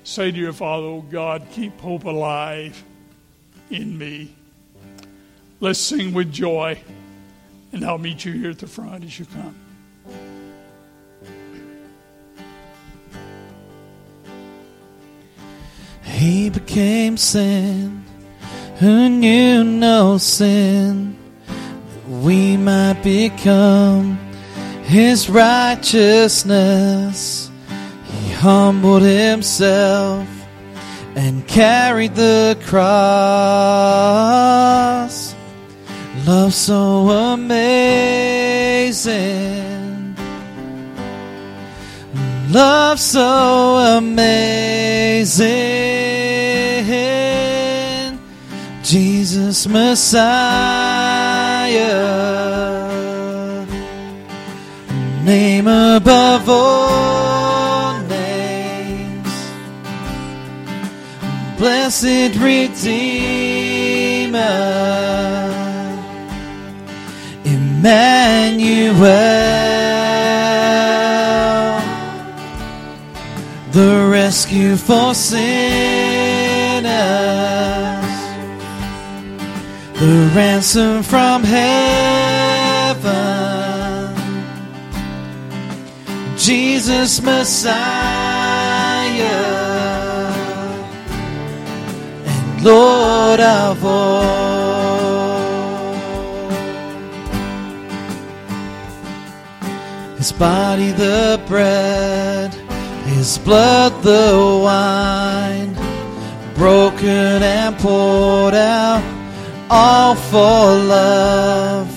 say 0.04 0.30
to 0.30 0.36
your 0.36 0.52
Father, 0.52 0.86
oh 0.86 1.00
God, 1.10 1.46
keep 1.50 1.80
hope 1.80 2.04
alive 2.04 2.82
in 3.70 3.98
me. 3.98 4.34
Let's 5.58 5.80
sing 5.80 6.14
with 6.14 6.32
joy, 6.32 6.80
and 7.72 7.84
I'll 7.84 7.98
meet 7.98 8.24
you 8.24 8.32
here 8.32 8.50
at 8.50 8.58
the 8.58 8.66
front 8.66 9.04
as 9.04 9.18
you 9.18 9.26
come. 9.26 9.56
He 16.04 16.50
became 16.50 17.16
sin 17.16 18.05
who 18.78 19.08
knew 19.08 19.64
no 19.64 20.18
sin, 20.18 21.16
we 22.06 22.58
might 22.58 23.02
become 23.02 24.18
his 24.84 25.30
righteousness. 25.30 27.50
He 28.04 28.32
humbled 28.32 29.02
himself 29.02 30.28
and 31.16 31.48
carried 31.48 32.14
the 32.14 32.58
cross. 32.66 32.86
Love 36.26 36.52
so 36.52 37.08
amazing. 37.32 39.06
Love 42.50 43.00
so 43.00 43.76
amazing. 43.98 45.95
Jesus 48.86 49.66
Messiah, 49.66 50.22
name 55.24 55.66
above 55.66 56.48
all 56.48 58.00
names, 58.02 59.28
blessed 61.58 62.36
Redeemer, 62.38 62.76
Emmanuel, 67.44 69.00
the 73.72 74.08
rescue 74.12 74.76
for 74.76 75.12
sinners 75.12 75.85
the 79.98 80.30
ransom 80.34 81.02
from 81.02 81.42
heaven, 81.42 83.06
Jesus 86.36 87.22
Messiah. 87.22 87.76
And 92.26 92.62
Lord 92.62 93.40
of 93.40 93.84
all. 93.84 94.46
His 100.18 100.32
body 100.32 100.92
the 100.92 101.40
bread, 101.46 102.52
His 103.06 103.38
blood 103.38 104.02
the 104.02 104.60
wine, 104.62 105.72
broken 106.54 107.42
and 107.42 107.78
poured 107.78 108.54
out, 108.54 109.15
all 109.70 110.14
for 110.14 110.74
love. 110.96 111.88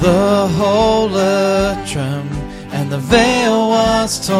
The 0.00 0.48
whole 0.56 1.16
earth 1.16 1.88
trembled 1.88 2.36
and 2.72 2.90
the 2.90 2.98
veil 2.98 3.68
was 3.70 4.26
torn. 4.26 4.36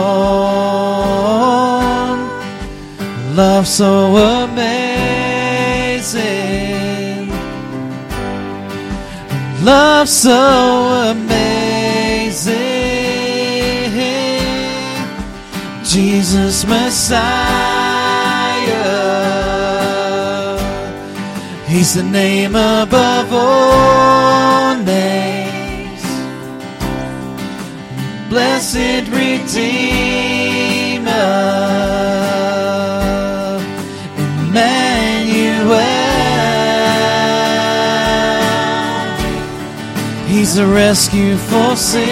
Love 3.34 3.66
so 3.66 4.16
amazing, 4.44 4.86
love 9.64 10.08
so 10.08 10.32
amazing. 11.10 11.46
Jesus 15.84 16.64
Messiah, 16.66 17.85
He's 21.76 21.92
the 21.92 22.02
name 22.02 22.56
above 22.56 23.30
all 23.34 24.76
names 24.76 26.02
blessed 28.30 29.06
Redeemer, 29.10 29.52
Emmanuel. 34.16 35.76
He's 40.26 40.56
a 40.56 40.66
rescue 40.66 41.36
for 41.36 41.76
sinners, 41.76 42.06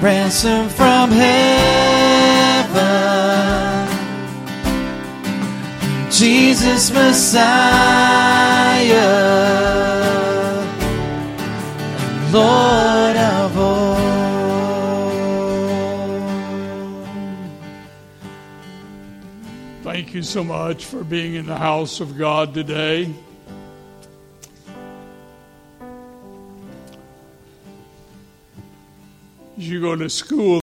ransom 0.00 0.68
from 0.68 1.10
heaven. 1.10 1.53
Jesus 6.16 6.92
Messiah. 6.92 7.42
Lord 12.30 13.16
of 13.16 13.58
all. 13.58 13.94
Thank 19.82 20.14
you 20.14 20.22
so 20.22 20.44
much 20.44 20.84
for 20.84 21.02
being 21.02 21.34
in 21.34 21.46
the 21.46 21.58
house 21.58 21.98
of 21.98 22.16
God 22.16 22.54
today. 22.54 23.12
You 29.56 29.80
go 29.80 29.96
to 29.96 30.08
school 30.08 30.52